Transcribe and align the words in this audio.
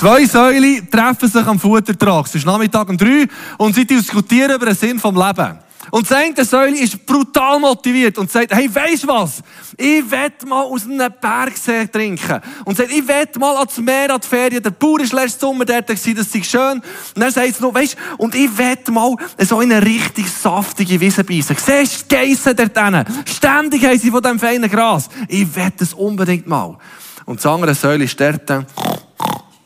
Zwei 0.00 0.24
Säule 0.24 0.80
treffen 0.90 1.28
sich 1.28 1.46
am 1.46 1.60
Futtertrag. 1.60 2.24
Es 2.24 2.34
ist 2.34 2.46
Nachmittag 2.46 2.88
um 2.88 2.96
drei 2.96 3.26
und 3.58 3.74
sie 3.74 3.84
diskutieren 3.84 4.52
über 4.52 4.64
den 4.64 4.74
Sinn 4.74 4.98
vom 4.98 5.14
Leben. 5.14 5.58
Und 5.90 6.10
das 6.10 6.16
eine 6.16 6.42
Säule 6.42 6.78
ist 6.78 7.04
brutal 7.04 7.60
motiviert 7.60 8.16
und 8.16 8.30
sagt, 8.30 8.54
hey, 8.54 8.74
weisst 8.74 9.06
was? 9.06 9.42
Ich 9.76 10.10
will 10.10 10.32
mal 10.48 10.62
aus 10.62 10.86
einem 10.86 11.12
Bergsee 11.20 11.86
trinken. 11.86 12.40
Und 12.64 12.78
sagt, 12.78 12.90
ich 12.90 13.06
will 13.06 13.28
mal 13.38 13.58
ans 13.58 13.76
Meer, 13.76 14.14
an 14.14 14.22
die 14.22 14.26
Ferien. 14.26 14.62
Der 14.62 14.70
Bauer 14.70 15.00
ist 15.00 15.12
letzten 15.12 15.40
Sommer 15.40 15.66
dort, 15.66 15.90
das 15.90 16.06
ist 16.06 16.50
schön. 16.50 16.80
Und 16.80 16.82
dann 17.16 17.30
sagt 17.30 17.60
noch, 17.60 17.74
weisst, 17.74 17.98
und 18.16 18.34
ich 18.34 18.56
will 18.56 18.78
mal 18.92 19.14
so 19.36 19.60
in 19.60 19.70
eine 19.70 19.84
richtig 19.84 20.30
saftige 20.30 20.98
Wiese 20.98 21.24
beißen. 21.24 21.56
Siehst 21.56 22.10
du, 22.10 22.16
die 22.16 22.26
Geissen 22.26 22.56
dort 22.56 22.78
hinten? 22.78 23.04
Ständig 23.26 23.84
haben 23.84 23.98
sie 23.98 24.10
von 24.10 24.22
diesem 24.22 24.38
feinen 24.38 24.70
Gras. 24.70 25.10
Ich 25.28 25.54
will 25.54 25.72
das 25.76 25.92
unbedingt 25.92 26.46
mal. 26.46 26.78
Und 27.26 27.36
das 27.36 27.44
andere 27.44 27.74
Säule 27.74 28.04
ist 28.04 28.18
dort 28.18 28.50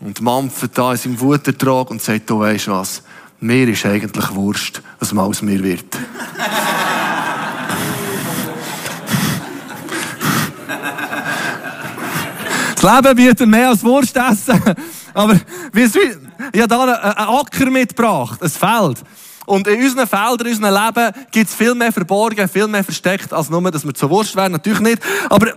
und 0.05 0.21
mampft 0.21 0.77
da 0.77 0.93
in 0.93 0.99
seinem 0.99 1.17
Futtertrag 1.17 1.91
und 1.91 2.03
sagt, 2.03 2.29
du 2.29 2.39
weisst 2.39 2.69
was? 2.69 3.03
Mir 3.41 3.67
ist 3.69 3.87
eigentlich 3.87 4.35
Wurst, 4.35 4.83
was 4.99 5.13
mal 5.15 5.25
aus 5.25 5.41
mir 5.41 5.63
wird. 5.63 5.87
das 12.81 12.83
Leben 12.83 13.17
bietet 13.17 13.49
mehr 13.49 13.71
als 13.71 13.83
Wurst 13.83 14.15
essen. 14.17 14.61
Aber 15.15 15.41
wie, 15.73 15.85
ich 15.85 16.61
habe 16.61 16.69
da 16.69 16.83
einen 16.83 16.95
Acker 16.95 17.71
mitgebracht, 17.71 18.43
ein 18.43 18.51
Feld. 18.51 19.03
Und 19.47 19.67
in 19.67 19.83
unseren 19.83 20.07
Feldern, 20.07 20.47
in 20.47 20.55
unserem 20.55 20.85
Leben 20.85 21.13
gibt 21.31 21.49
es 21.49 21.55
viel 21.55 21.75
mehr 21.75 21.93
verborgen, 21.93 22.47
viel 22.49 22.67
mehr 22.67 22.85
versteckt, 22.85 23.33
als 23.33 23.49
nur, 23.49 23.71
dass 23.71 23.85
wir 23.85 23.95
zur 23.95 24.11
Wurst 24.11 24.37
werden. 24.37 24.53
Natürlich 24.53 24.81
nicht. 24.81 25.03
Aber 25.31 25.55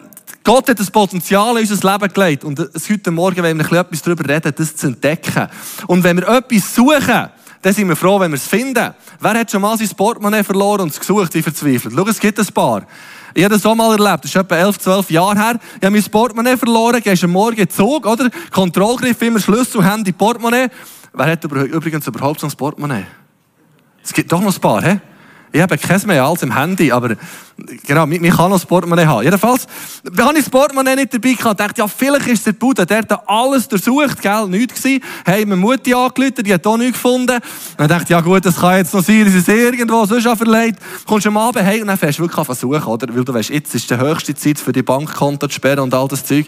Gott 0.47 0.69
hat 0.69 0.79
das 0.79 0.89
Potenzial 0.89 1.57
in 1.57 1.69
unser 1.69 1.91
Leben 1.91 2.13
gelegt. 2.13 2.45
Und 2.45 2.57
heute 2.57 3.11
Morgen 3.11 3.43
wollen 3.43 3.59
wir 3.59 3.79
etwas 3.79 4.01
darüber 4.01 4.29
reden, 4.29 4.53
das 4.55 4.77
zu 4.77 4.87
entdecken. 4.87 5.49
Und 5.87 6.05
wenn 6.05 6.15
wir 6.15 6.25
etwas 6.25 6.73
suchen, 6.73 7.27
dann 7.61 7.73
sind 7.73 7.89
wir 7.89 7.97
froh, 7.97 8.17
wenn 8.17 8.31
wir 8.31 8.37
es 8.37 8.47
finden. 8.47 8.93
Wer 9.19 9.33
hat 9.33 9.51
schon 9.51 9.61
mal 9.61 9.77
sein 9.77 9.89
Portemonnaie 9.89 10.45
verloren 10.45 10.83
und 10.83 10.91
es 10.91 11.01
gesucht, 11.01 11.33
wie 11.33 11.41
verzweifelt? 11.41 11.93
Schau, 11.93 12.07
es 12.07 12.17
gibt 12.17 12.39
ein 12.39 12.45
paar. 12.45 12.83
Ich 13.33 13.43
habe 13.43 13.55
das 13.55 13.65
auch 13.65 13.75
mal 13.75 13.91
erlebt. 13.91 14.23
Das 14.23 14.31
ist 14.31 14.37
etwa 14.37 14.55
11, 14.55 14.79
12 14.79 15.11
Jahre 15.11 15.35
her. 15.37 15.59
Ich 15.81 15.85
habe 15.85 15.91
mein 15.91 16.03
Portemonnaie 16.09 16.55
verloren, 16.55 17.01
gehst 17.01 17.25
am 17.25 17.31
Morgen 17.31 17.59
in 17.59 17.69
Zug, 17.69 18.05
oder? 18.05 18.29
Kontrollgriff, 18.49 19.21
immer 19.21 19.41
Schlüssel, 19.41 19.83
Handy, 19.83 20.13
Portemonnaie. 20.13 20.69
Wer 21.11 21.25
hat 21.25 21.43
übrigens 21.43 22.07
überhaupt 22.07 22.39
so 22.39 22.47
ein 22.47 22.53
Portemonnaie? 22.53 23.05
Es 24.01 24.13
gibt 24.13 24.31
doch 24.31 24.39
noch 24.39 24.55
ein 24.55 24.61
paar, 24.61 24.81
hä? 24.81 25.01
Ich 25.57 25.63
habe 25.63 25.75
keins 25.75 26.05
mehr 26.05 26.23
als 26.23 26.43
im 26.43 26.55
Handy, 26.55 26.91
aber 26.91 27.15
genau, 27.87 28.05
mich 28.05 28.21
kann 28.21 28.51
noch 28.51 28.57
das 28.57 28.65
Portemonnaie 28.67 29.07
haben. 29.07 29.23
Jedenfalls, 29.23 29.65
habe 30.05 30.37
ich 30.37 30.43
das 30.43 30.49
Portemonnaie 30.51 30.95
nicht 30.95 31.11
dabei 31.11 31.33
gehabt, 31.33 31.59
dachte, 31.59 31.81
ja, 31.81 31.87
vielleicht 31.87 32.27
ist 32.27 32.45
der 32.45 32.51
Bude, 32.51 32.85
der 32.85 32.99
hat 32.99 33.27
alles 33.27 33.67
durchsucht, 33.67 34.21
gell, 34.21 34.47
nichts 34.49 34.83
gewesen. 34.83 35.03
Hey, 35.25 35.47
meine 35.47 35.59
Mutti 35.59 35.95
angerufen, 35.95 36.43
die 36.43 36.53
hat 36.53 36.67
auch 36.67 36.77
nichts 36.77 36.93
gefunden. 36.93 37.39
Dann 37.75 37.87
dachte 37.87 38.03
ich, 38.03 38.09
ja 38.09 38.21
gut, 38.21 38.45
das 38.45 38.57
kann 38.57 38.77
jetzt 38.77 38.93
noch 38.93 39.03
sein, 39.03 39.25
dass 39.25 39.33
es 39.33 39.47
irgendwo 39.47 40.05
sonst 40.05 40.27
verleiht. 40.37 40.75
Kommst 41.07 41.25
am 41.25 41.37
Abend 41.37 41.63
hey, 41.63 41.81
und 41.81 41.87
dann 41.87 41.97
fährst 41.97 42.19
du 42.19 42.23
wirklich 42.23 42.37
an 42.37 42.45
versuchen, 42.45 42.83
oder? 42.83 43.15
Weil 43.15 43.25
du 43.25 43.33
weißt, 43.33 43.49
jetzt 43.49 43.73
ist 43.73 43.89
die 43.89 43.97
höchste 43.97 44.35
Zeit 44.35 44.59
für 44.59 44.73
die 44.73 44.83
Bankkonto 44.83 45.47
zu 45.47 45.55
sperren 45.55 45.79
und 45.79 45.93
all 45.95 46.07
das 46.07 46.23
Zeug. 46.23 46.45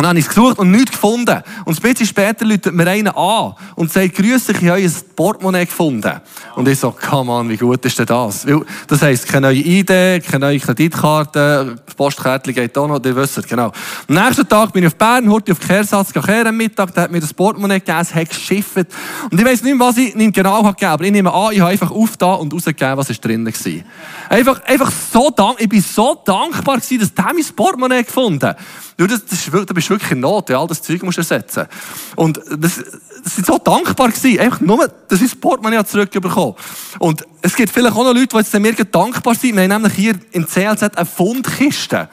Und 0.00 0.04
dann 0.04 0.10
habe 0.10 0.18
ich 0.20 0.24
es 0.24 0.34
gesucht 0.34 0.58
und 0.58 0.70
nichts 0.70 0.92
gefunden. 0.92 1.42
Und 1.66 1.76
ein 1.76 1.82
bisschen 1.82 2.06
später 2.06 2.46
läutet 2.46 2.72
mir 2.72 2.86
einer 2.86 3.14
an 3.14 3.52
und 3.74 3.92
sagt, 3.92 4.14
grüß 4.14 4.46
dich, 4.46 4.62
ich 4.62 4.68
habe 4.70 4.80
ein 4.80 4.94
Portemonnaie 5.14 5.66
gefunden. 5.66 6.22
Und 6.56 6.66
ich 6.68 6.78
so, 6.78 6.90
come 6.90 7.30
on, 7.30 7.50
wie 7.50 7.58
gut 7.58 7.84
ist 7.84 7.98
denn 7.98 8.06
das? 8.06 8.46
Weil, 8.46 8.62
das 8.86 9.02
heisst, 9.02 9.28
keine 9.28 9.48
neue 9.48 9.58
ID, 9.58 10.24
keine 10.24 10.38
neue 10.38 10.58
Kreditkarte, 10.58 11.76
Postkärtchen 12.00 12.54
geht 12.54 12.78
auch 12.78 12.88
noch, 12.88 13.04
ihr 13.04 13.14
wisst, 13.14 13.46
genau. 13.46 13.72
Am 14.08 14.14
nächsten 14.14 14.48
Tag 14.48 14.72
bin 14.72 14.84
ich 14.84 14.86
auf 14.86 14.96
Bern, 14.96 15.30
heute 15.30 15.52
auf 15.52 15.60
Kehrsatz 15.60 16.14
gekehren 16.14 16.46
am 16.46 16.56
Mittag, 16.56 16.94
der 16.94 17.02
hat 17.02 17.10
mir 17.10 17.20
das 17.20 17.34
Portemonnaie 17.34 17.80
gegeben, 17.80 17.98
es 18.00 18.14
hat 18.14 18.30
geschifft. 18.30 18.86
Und 19.30 19.38
ich 19.38 19.44
weiss 19.44 19.62
nicht 19.62 19.76
mehr, 19.76 19.86
was 19.86 19.98
ich 19.98 20.16
ihm 20.16 20.32
genau 20.32 20.64
habe 20.64 20.72
gegeben, 20.72 20.92
aber 20.92 21.04
ich 21.04 21.12
nehme 21.12 21.30
an, 21.30 21.52
ich 21.52 21.60
habe 21.60 21.72
einfach 21.72 21.90
aufgetan 21.90 22.38
und 22.38 22.54
rausgegeben, 22.54 22.96
was 22.96 23.10
ist 23.10 23.22
drinnen 23.22 23.52
war. 23.52 23.82
Einfach, 24.30 24.62
einfach 24.64 24.90
so 25.12 25.28
dank, 25.28 25.56
ich 25.58 25.68
bin 25.68 25.82
so 25.82 26.18
dankbar 26.24 26.76
gewesen, 26.76 27.00
dass 27.00 27.12
der 27.12 27.34
mein 27.34 27.44
Portemonnaie 27.54 28.02
gefunden 28.02 28.48
hat. 28.48 28.56
Du, 29.00 29.06
das, 29.06 29.24
das 29.24 29.46
ist, 29.46 29.50
du 29.50 29.72
bist 29.72 29.88
wirklich 29.88 30.10
in 30.10 30.20
Not, 30.20 30.50
ja, 30.50 30.60
all 30.60 30.66
das 30.66 30.82
Zeug 30.82 31.02
musst 31.02 31.16
du 31.16 31.22
ersetzen. 31.22 31.64
Und 32.16 32.36
das, 32.36 32.84
das 33.24 33.34
sind 33.34 33.46
so 33.46 33.56
dankbar 33.56 34.10
gewesen, 34.10 34.38
einfach 34.38 34.60
nur, 34.60 34.88
dass 35.08 35.22
ich 35.22 35.30
das 35.30 35.40
Portemonnaie 35.40 35.82
zurückbekommen 35.86 36.54
Und 36.98 37.24
es 37.40 37.56
gibt 37.56 37.72
vielleicht 37.72 37.96
auch 37.96 38.04
noch 38.04 38.12
Leute, 38.12 38.26
die 38.26 38.36
jetzt 38.36 38.52
mir 38.52 38.74
dankbar 38.74 39.34
sind. 39.34 39.56
Wir 39.56 39.62
haben 39.62 39.70
nämlich 39.70 39.94
hier 39.94 40.16
im 40.32 40.46
CLZ 40.46 40.98
eine 40.98 41.06
Fundkiste. 41.06 42.10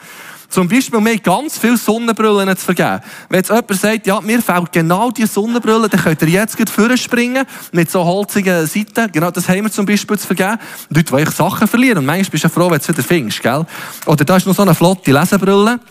Zum 0.47 0.69
Beispiel, 0.69 1.03
wir 1.03 1.11
haben 1.11 1.23
ganz 1.23 1.57
viele 1.57 1.75
Sonnenbrillen 1.75 2.55
zu 2.55 2.63
vergeben. 2.63 3.01
Wenn 3.27 3.39
jetzt 3.39 3.49
jemand 3.49 3.75
sagt, 3.75 4.07
ja, 4.07 4.21
mir 4.21 4.41
fehlt 4.41 4.71
genau 4.71 5.11
diese 5.11 5.27
Sonnenbrille, 5.27 5.89
dann 5.89 5.99
könnt 6.01 6.21
ihr 6.21 6.29
jetzt 6.29 6.55
gleich 6.55 7.01
springen 7.01 7.45
mit 7.73 7.91
so 7.91 8.05
holzigen 8.05 8.65
Seiten. 8.65 9.11
Genau, 9.11 9.29
das 9.29 9.49
haben 9.49 9.63
wir 9.63 9.71
zum 9.73 9.85
Beispiel 9.85 10.17
zu 10.17 10.25
vergeben. 10.25 10.57
Leute, 10.87 11.17
die 11.17 11.21
ich 11.21 11.31
Sachen 11.31 11.67
verlieren. 11.67 11.97
Und 11.97 12.05
manchmal 12.05 12.31
bist 12.31 12.45
du 12.45 12.49
froh, 12.49 12.71
wenn 12.71 12.77
du 12.77 12.83
es 12.83 12.87
wieder 12.87 13.03
findest, 13.03 13.43
gell? 13.43 13.65
Oder 14.05 14.23
da 14.23 14.37
ist 14.37 14.47
noch 14.47 14.55
so 14.55 14.61
eine 14.61 14.73
flotte 14.73 15.11
Lesebrille. 15.11 15.81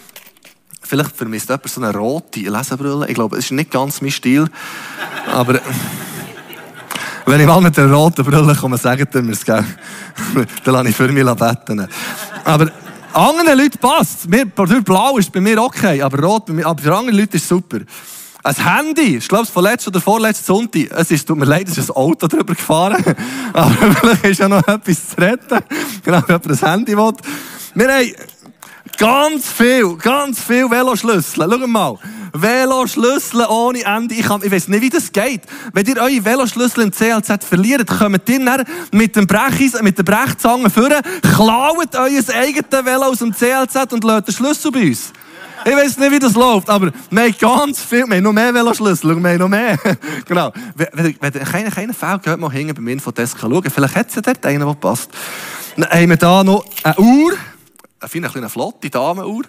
Vielleicht 0.86 1.16
vermisst 1.16 1.48
jemand 1.48 1.68
so 1.68 1.80
eine 1.80 1.96
rote 1.96 2.40
Lesebrille. 2.40 3.08
Ich 3.08 3.14
glaube, 3.14 3.36
es 3.36 3.46
ist 3.46 3.52
nicht 3.52 3.70
ganz 3.70 4.00
mein 4.00 4.12
Stil. 4.12 4.46
Aber 5.32 5.60
wenn 7.26 7.40
ich 7.40 7.46
mal 7.46 7.60
mit 7.60 7.76
einer 7.78 7.92
roten 7.92 8.24
Brille 8.24 8.54
komme, 8.54 8.78
sagt 8.78 9.14
er 9.14 9.22
mir 9.22 9.32
es? 9.32 9.44
Dann 9.44 9.66
lasse 10.64 10.88
ich 10.88 10.96
für 10.96 11.08
mich 11.08 11.24
beten. 11.24 11.88
Aber 12.44 12.70
anderen 13.12 13.58
Leuten 13.58 13.78
passt 13.78 14.28
es. 14.30 14.82
Blau 14.84 15.18
ist 15.18 15.32
bei 15.32 15.40
mir 15.40 15.60
okay, 15.60 16.00
aber 16.02 16.22
rot 16.22 16.46
bei 16.46 16.52
mir, 16.52 16.66
aber 16.66 16.80
für 16.80 16.96
andere 16.96 17.16
Leute 17.16 17.36
ist 17.36 17.42
es 17.42 17.48
super. 17.48 17.78
Ein 18.44 18.54
Handy, 18.54 19.16
ich 19.16 19.26
glaube, 19.26 19.42
es 19.42 19.50
von 19.50 19.64
letzter 19.64 19.88
oder 19.88 20.00
vorletzten 20.00 20.44
Sonntag, 20.44 20.82
es 20.92 21.10
ist, 21.10 21.26
tut 21.26 21.36
mir 21.36 21.46
leid, 21.46 21.66
es 21.66 21.78
ist 21.78 21.90
ein 21.90 21.96
Auto 21.96 22.28
drüber 22.28 22.54
gefahren. 22.54 23.02
aber 23.52 23.74
vielleicht 23.74 24.24
ist 24.24 24.38
ja 24.38 24.48
noch 24.48 24.66
etwas 24.68 25.08
zu 25.08 25.16
retten. 25.16 25.58
Genau, 26.04 26.22
wenn 26.28 26.40
jemand 26.40 26.62
ein 26.62 26.70
Handy 26.70 26.96
will. 26.96 27.12
Wir 27.74 27.88
haben 27.88 28.12
Ganz 28.98 29.52
viel, 29.52 29.96
ganz 29.96 30.40
viel 30.40 30.70
Veloschlüssel. 30.70 31.46
Schau 31.50 31.66
mal. 31.66 31.98
Veloschlüssel 32.32 33.46
ohne 33.48 33.84
Ende. 33.84 34.14
Ich, 34.14 34.24
kann, 34.26 34.40
ich 34.42 34.50
weiß 34.50 34.68
nicht, 34.68 34.80
wie 34.80 34.88
das 34.88 35.12
geht. 35.12 35.42
Wenn 35.72 35.86
ihr 35.86 35.98
eure 35.98 36.24
Veloschlüssel 36.24 36.84
im 36.84 36.92
CLZ 36.92 37.44
verliert, 37.44 37.86
kommt 37.86 38.28
ihr 38.28 38.64
mit 38.92 39.16
dem 39.16 39.26
Brechis, 39.26 39.80
mit 39.82 39.98
der 39.98 40.02
Brechzange 40.02 40.70
führen, 40.70 41.02
klaut 41.34 41.94
euer 41.94 42.34
eigenes 42.34 42.84
Velo 42.84 43.04
aus 43.04 43.18
dem 43.18 43.34
CLZ 43.34 43.92
und 43.92 44.04
lädt 44.04 44.28
den 44.28 44.34
Schlüssel 44.34 44.72
bei 44.72 44.88
uns. 44.88 45.12
Ich 45.64 45.74
weiß 45.74 45.98
nicht, 45.98 46.12
wie 46.12 46.18
das 46.18 46.34
läuft, 46.34 46.70
aber 46.70 46.90
wir 47.10 47.22
haben 47.22 47.34
ganz 47.38 47.80
viel, 47.82 48.06
wir 48.06 48.16
haben 48.16 48.22
noch 48.22 48.32
mehr 48.32 48.54
Veloschlüssel, 48.54 49.14
wir 49.16 49.30
haben 49.30 49.38
noch 49.38 49.48
mehr. 49.48 49.78
genau. 50.26 50.52
Wenn, 50.74 51.16
wenn, 51.20 51.32
keiner, 51.44 51.70
keiner 51.70 51.92
fällt, 51.92 52.22
geht 52.22 52.38
mal 52.38 52.50
hinten 52.50 52.74
beim 52.74 52.88
Infodesk 52.88 53.38
schauen. 53.40 53.62
Vielleicht 53.62 53.96
hat 53.96 54.08
es 54.08 54.14
ja 54.14 54.22
dort 54.22 54.46
einen, 54.46 54.66
der 54.66 54.74
passt. 54.74 55.10
Dann 55.76 55.90
haben 55.90 56.08
wir 56.08 56.16
hier 56.16 56.44
noch 56.44 56.64
eine 56.82 56.98
Uhr 56.98 57.32
eine 58.00 58.08
feine, 58.08 58.34
eine 58.34 58.48
flotte 58.48 58.90
Damenuhr. 58.90 59.44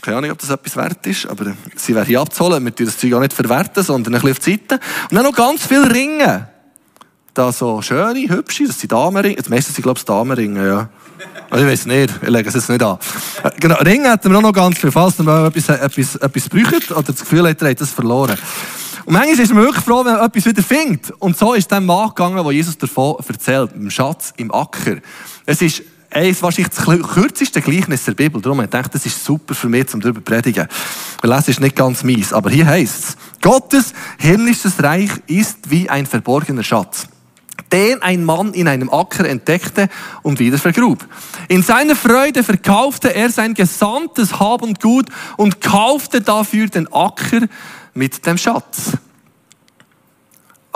Keine 0.00 0.18
Ahnung, 0.18 0.30
ob 0.32 0.38
das 0.38 0.50
etwas 0.50 0.76
wert 0.76 1.06
ist, 1.06 1.26
aber 1.26 1.54
sie 1.76 1.94
wäre 1.94 2.04
hier 2.04 2.20
abzuholen. 2.20 2.62
Wir 2.64 2.74
tun 2.74 2.86
das 2.86 2.98
Zeug 2.98 3.14
auch 3.14 3.20
nicht 3.20 3.32
verwerten, 3.32 3.82
sondern 3.82 4.14
ein 4.14 4.20
bisschen 4.20 4.32
auf 4.32 4.38
die 4.44 4.50
Seite. 4.50 4.80
Und 5.10 5.16
dann 5.16 5.24
noch 5.24 5.34
ganz 5.34 5.66
viele 5.66 5.92
Ringe. 5.92 6.48
Da 7.32 7.50
so 7.50 7.82
schöne, 7.82 8.28
hübsche, 8.28 8.66
das 8.66 8.78
sind 8.78 8.92
Damenringe. 8.92 9.36
Das 9.36 9.48
meiste 9.48 9.72
sind, 9.72 9.82
glaube 9.82 9.98
ich, 9.98 10.04
Damenringe, 10.04 10.66
ja. 10.66 10.88
Also 11.50 11.64
ich 11.64 11.72
weiß 11.72 11.86
nicht, 11.86 12.12
ich 12.22 12.28
lege 12.28 12.48
es 12.48 12.54
jetzt 12.54 12.68
nicht 12.68 12.82
an. 12.82 12.98
Äh, 13.42 13.50
genau, 13.58 13.76
Ringe 13.76 14.10
hätten 14.10 14.30
wir 14.30 14.38
auch 14.38 14.42
noch 14.42 14.52
ganz 14.52 14.78
viel, 14.78 14.92
falls 14.92 15.18
ihr 15.18 15.24
mal 15.24 15.46
etwas, 15.46 15.68
etwas, 15.68 16.16
etwas 16.16 16.48
braucht 16.48 16.90
oder 16.90 17.02
das 17.02 17.20
Gefühl 17.20 17.48
habt, 17.48 17.62
ihr 17.62 17.68
habt 17.68 17.80
das 17.80 17.90
verloren. 17.90 18.38
Und 19.04 19.12
manchmal 19.12 19.40
ist 19.40 19.52
man 19.54 19.62
wirklich 19.62 19.84
froh, 19.84 20.04
wenn 20.04 20.14
man 20.14 20.26
etwas 20.26 20.46
wieder 20.46 20.62
findet. 20.62 21.10
Und 21.12 21.36
so 21.36 21.54
ist 21.54 21.70
dann 21.70 21.86
Mann 21.86 22.08
gegangen, 22.08 22.44
wo 22.44 22.50
Jesus 22.50 22.76
davon 22.76 23.16
erzählt, 23.26 23.72
im 23.74 23.90
Schatz 23.90 24.32
im 24.36 24.52
Acker. 24.52 24.96
Es 25.46 25.60
ist 25.60 25.82
eins 26.14 26.42
wahrscheinlich 26.42 26.74
das 26.74 26.84
kürzeste 26.84 27.60
Gleichnis 27.60 28.04
der 28.04 28.12
Bibel. 28.12 28.40
Darum 28.40 28.58
habe 28.58 28.66
ich 28.66 28.70
gedacht, 28.70 28.94
das 28.94 29.06
ist 29.06 29.24
super 29.24 29.54
für 29.54 29.68
mich, 29.68 29.92
um 29.92 30.00
darüber 30.00 30.20
zu 30.20 30.24
predigen. 30.24 30.66
Weil 31.20 31.30
das 31.30 31.48
ist 31.48 31.60
nicht 31.60 31.76
ganz 31.76 32.02
mies. 32.02 32.32
Aber 32.32 32.50
hier 32.50 32.66
heißt 32.66 33.04
es, 33.04 33.16
Gottes 33.40 33.92
himmlisches 34.18 34.82
Reich 34.82 35.10
ist 35.26 35.70
wie 35.70 35.88
ein 35.88 36.06
verborgener 36.06 36.62
Schatz 36.62 37.08
den 37.72 38.02
ein 38.02 38.24
Mann 38.24 38.54
in 38.54 38.68
einem 38.68 38.88
Acker 38.88 39.28
entdeckte 39.28 39.88
und 40.22 40.38
wieder 40.38 40.58
vergrub. 40.58 41.04
In 41.48 41.62
seiner 41.62 41.96
Freude 41.96 42.44
verkaufte 42.44 43.12
er 43.12 43.30
sein 43.30 43.52
gesamtes 43.52 44.38
Hab 44.38 44.62
und 44.62 44.80
Gut 44.80 45.06
und 45.36 45.60
kaufte 45.60 46.20
dafür 46.20 46.68
den 46.68 46.86
Acker 46.92 47.48
mit 47.92 48.24
dem 48.26 48.38
Schatz. 48.38 48.92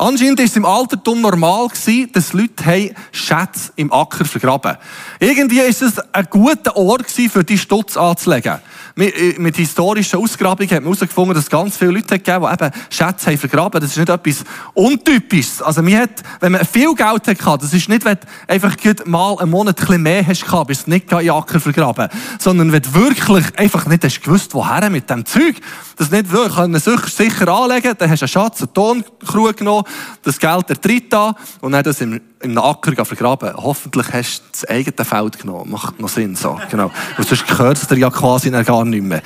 Anscheinend 0.00 0.38
war 0.38 0.44
es 0.44 0.54
im 0.54 0.64
Altertum 0.64 1.20
normal, 1.20 1.66
dass 2.12 2.32
Leute 2.32 2.94
Schätze 3.10 3.72
im 3.74 3.92
Acker 3.92 4.24
vergraben 4.24 4.76
Irgendwie 5.18 5.58
war 5.58 5.66
es 5.66 5.98
ein 6.12 6.26
guter 6.30 6.76
Ort, 6.76 7.10
für 7.10 7.42
die 7.42 7.58
Stutz 7.58 7.96
anzulegen. 7.96 8.58
Mit 8.98 9.56
historischen 9.56 10.18
Ausgrabungen 10.18 10.70
hat 10.70 10.82
man 10.82 10.92
herausgefunden, 10.92 11.34
dass 11.34 11.44
es 11.44 11.50
ganz 11.50 11.76
viele 11.76 11.92
Leute 11.92 12.18
gegeben 12.18 12.44
die 12.44 12.64
eben 12.64 12.74
Schätze 12.90 13.30
haben 13.30 13.38
vergraben. 13.38 13.80
Das 13.80 13.90
ist 13.90 13.96
nicht 13.96 14.08
etwas 14.08 14.44
Untypisches. 14.74 15.62
Also, 15.62 15.82
man 15.82 15.96
hat, 15.96 16.22
wenn 16.40 16.52
man 16.52 16.64
viel 16.64 16.92
Geld 16.94 17.28
hatte, 17.44 17.64
das 17.64 17.72
ist 17.72 17.88
nicht, 17.88 18.04
wenn 18.04 18.16
du 18.16 18.26
einfach 18.48 18.76
mal 19.06 19.38
einen 19.38 19.50
Monat 19.50 19.88
ein 19.88 20.02
mehr 20.02 20.26
hast 20.26 20.44
gehabt, 20.44 20.66
bist 20.66 20.86
du 20.86 20.90
nicht 20.90 21.12
in 21.12 21.30
Acker 21.30 21.60
vergraben. 21.60 22.08
Sondern 22.38 22.72
wenn 22.72 22.82
du 22.82 22.94
wirklich 22.94 23.46
einfach 23.56 23.86
nicht 23.86 24.04
hast 24.04 24.22
gewusst, 24.22 24.52
woher 24.54 24.90
mit 24.90 25.08
dem 25.08 25.24
Zeug, 25.24 25.56
das 25.96 26.10
nicht 26.10 26.32
wirklich 26.32 27.14
sicher 27.14 27.48
anlegen, 27.48 27.94
dann 27.96 28.10
hast 28.10 28.20
du 28.20 28.24
einen 28.24 28.28
Schatz, 28.28 28.62
einen 28.62 28.74
Tonkrug 28.74 29.56
genommen, 29.56 29.84
das 30.22 30.38
Geld 30.38 30.70
ertritt 30.70 31.12
da 31.12 31.36
und 31.60 31.72
dann 31.72 31.84
das 31.84 32.00
im, 32.00 32.20
im 32.40 32.58
Acker 32.58 33.04
vergraben. 33.04 33.54
Hoffentlich 33.56 34.12
hast 34.12 34.40
du 34.40 34.44
das 34.52 34.64
eigene 34.66 35.04
Feld 35.04 35.38
genommen. 35.38 35.70
Macht 35.70 36.00
noch 36.00 36.08
Sinn, 36.08 36.36
so. 36.36 36.58
Genau. 36.70 36.90
Und 37.16 37.26
sonst 37.26 37.46
gehört 37.46 37.78
es 37.78 37.88
dir 37.88 37.98
ja 37.98 38.10
quasi 38.10 38.50
gar 38.50 38.84
nicht 38.84 39.02
mehr. 39.02 39.22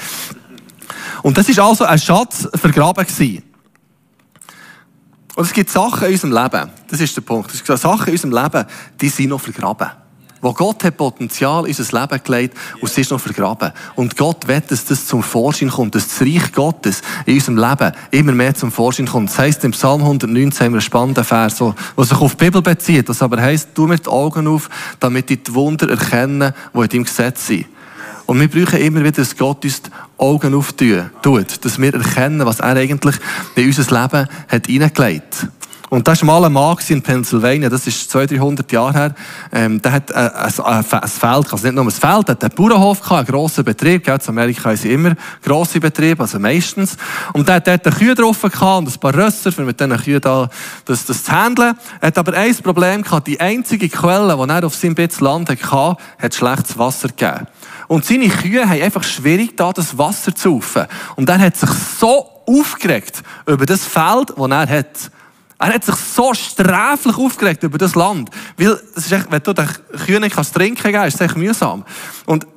Und 1.23 1.39
das 1.39 1.57
war 1.57 1.69
also 1.69 1.85
ein 1.85 1.99
Schatz 1.99 2.49
vergraben 2.55 3.07
gewesen. 3.07 3.43
Und 5.35 5.45
es 5.45 5.53
gibt 5.53 5.71
Sachen 5.71 6.09
in 6.09 6.13
unserem 6.13 6.33
Leben, 6.33 6.71
das 6.89 7.01
ist 7.01 7.17
der 7.17 7.23
Punkt, 7.23 7.55
es 7.55 7.65
gibt 7.65 7.79
Sachen 7.79 8.07
in 8.07 8.13
unserem 8.13 8.33
Leben, 8.33 8.67
die 9.01 9.09
sind 9.09 9.31
noch 9.31 9.41
vergraben. 9.41 9.91
Wo 10.43 10.53
Gott 10.53 10.83
hat 10.83 10.97
Potenzial 10.97 11.67
in 11.67 11.75
unser 11.77 12.01
Leben 12.01 12.21
gelegt 12.25 12.59
und 12.81 12.91
es 12.91 12.99
ist 12.99 13.13
noch 13.13 13.21
vergraben. 13.21 13.71
Und 13.95 14.17
Gott 14.17 14.49
will, 14.49 14.61
dass 14.69 14.85
das 14.85 15.07
zum 15.07 15.23
Vorschein 15.23 15.71
kommt, 15.71 15.95
dass 15.95 16.09
das 16.09 16.21
Reich 16.21 16.53
Gottes 16.53 17.01
in 17.27 17.35
unserem 17.35 17.59
Leben 17.59 17.93
immer 18.11 18.33
mehr 18.33 18.53
zum 18.53 18.73
Vorschein 18.73 19.07
kommt. 19.07 19.31
Das 19.31 19.39
heisst, 19.39 19.63
im 19.65 19.71
Psalm 19.71 20.01
119 20.03 20.65
haben 20.65 20.73
wir 20.73 20.79
einen 20.79 20.81
spannenden 20.81 21.23
Vers, 21.23 21.59
der 21.59 22.05
sich 22.05 22.21
auf 22.21 22.35
die 22.35 22.45
Bibel 22.45 22.61
bezieht, 22.61 23.09
das 23.09 23.23
aber 23.23 23.41
heisst, 23.41 23.69
tu 23.77 23.87
mir 23.87 23.99
die 23.99 24.09
Augen 24.09 24.49
auf, 24.49 24.69
damit 24.99 25.31
ich 25.31 25.45
die 25.45 25.55
Wunder 25.55 25.89
erkenne, 25.89 26.55
die 26.75 26.81
in 26.81 26.89
deinem 26.89 27.05
Gesetz 27.05 27.47
sind. 27.47 27.67
Und 28.27 28.41
wir 28.41 28.49
brauchen 28.49 28.81
immer 28.81 29.01
wieder, 29.01 29.23
dass 29.23 29.37
Gott 29.37 29.65
uns 29.65 29.83
die 29.83 29.91
Augen 30.19 30.55
auftut, 30.55 31.65
dass 31.65 31.79
wir 31.79 31.95
erkennen, 31.95 32.45
was 32.45 32.59
er 32.59 32.75
eigentlich 32.75 33.15
in 33.55 33.67
unser 33.67 34.03
Leben 34.03 34.29
hat 34.49 34.67
hineingelegt 34.67 35.43
hat. 35.43 35.53
Und 35.93 36.09
das 36.09 36.27
war 36.27 36.41
mal 36.41 36.47
ein 36.47 36.55
Mann 36.55 36.79
in 36.89 37.03
Pennsylvania, 37.03 37.69
das 37.69 37.87
ist 37.87 38.11
200, 38.11 38.39
300 38.39 38.73
Jahre 38.73 38.93
her. 38.95 39.15
Ähm, 39.53 39.83
der 39.83 39.93
hat 39.93 40.11
äh, 40.11 40.15
ein, 40.15 40.61
ein, 40.65 40.85
ein 40.91 41.09
Feld, 41.09 41.53
also 41.53 41.67
nicht 41.67 41.75
nur 41.75 41.85
ein 41.85 41.91
Feld, 41.91 42.31
hat 42.31 42.43
einen 42.43 42.55
Bauernhof 42.55 43.03
gehabt, 43.03 43.19
einen 43.19 43.27
grossen 43.27 43.63
Betrieb. 43.63 44.03
Gell? 44.03 44.19
In 44.19 44.29
Amerika 44.31 44.71
haben 44.71 44.77
sie 44.79 44.91
immer 44.91 45.13
grosse 45.45 45.81
Betriebe, 45.81 46.23
also 46.23 46.39
meistens. 46.39 46.97
Und 47.35 47.47
der 47.47 47.57
hat 47.57 47.67
dort 47.67 47.87
eine 47.87 47.95
Kühe 47.95 48.15
drauf 48.15 48.41
gehabt 48.41 48.79
und 48.79 48.89
ein 48.89 49.01
paar 49.01 49.15
Rösser, 49.15 49.53
für 49.53 49.65
mit 49.65 49.79
diesen 49.81 49.95
Kühen 49.99 50.23
da, 50.23 50.49
das, 50.87 51.05
das 51.05 51.25
zu 51.25 51.31
handeln. 51.31 51.75
Er 52.01 52.07
hat 52.07 52.17
aber 52.17 52.33
ein 52.39 52.57
Problem 52.57 53.03
gehabt. 53.03 53.27
Die 53.27 53.39
einzige 53.39 53.91
Quelle, 53.91 54.35
die 54.35 54.51
er 54.51 54.65
auf 54.65 54.75
seinem 54.75 54.95
bisschen 54.95 55.27
Land 55.27 55.51
hatte, 55.51 55.97
hat 56.19 56.35
schlechtes 56.35 56.79
Wasser 56.79 57.09
gegeben. 57.09 57.49
Und 57.89 58.07
seine 58.07 58.31
Kühe 58.31 58.67
haben 58.67 58.81
einfach 58.81 59.03
schwierig, 59.03 59.59
da 59.59 59.75
das 59.75 59.99
Wasser 59.99 60.35
zu 60.35 60.55
saufen. 60.55 60.87
Und 61.17 61.29
er 61.29 61.39
hat 61.39 61.59
sich 61.59 61.69
so 61.69 62.31
aufgeregt 62.47 63.23
über 63.45 63.67
das 63.67 63.85
Feld, 63.85 64.31
das 64.35 64.51
er 64.51 64.69
hat. 64.71 65.11
Er 65.63 65.75
hat 65.75 65.85
sich 65.85 65.95
so 65.95 66.35
sträflich 66.35 67.17
aufgeregt 67.17 67.63
über 67.63 67.79
das 67.79 67.95
Land. 67.95 68.31
Weil, 68.57 68.81
das 68.97 69.07
ist 69.07 69.13
echt, 69.13 69.31
wenn 69.31 69.43
du 69.45 69.53
den 69.53 69.69
Kühen 70.05 70.29
kannst 70.29 70.55
trinken 70.55 70.93
kannst, 70.93 71.15
ist 71.15 71.21
es 71.21 71.21
echt 71.21 71.37
mühsam. 71.37 71.85
Und 72.27 72.49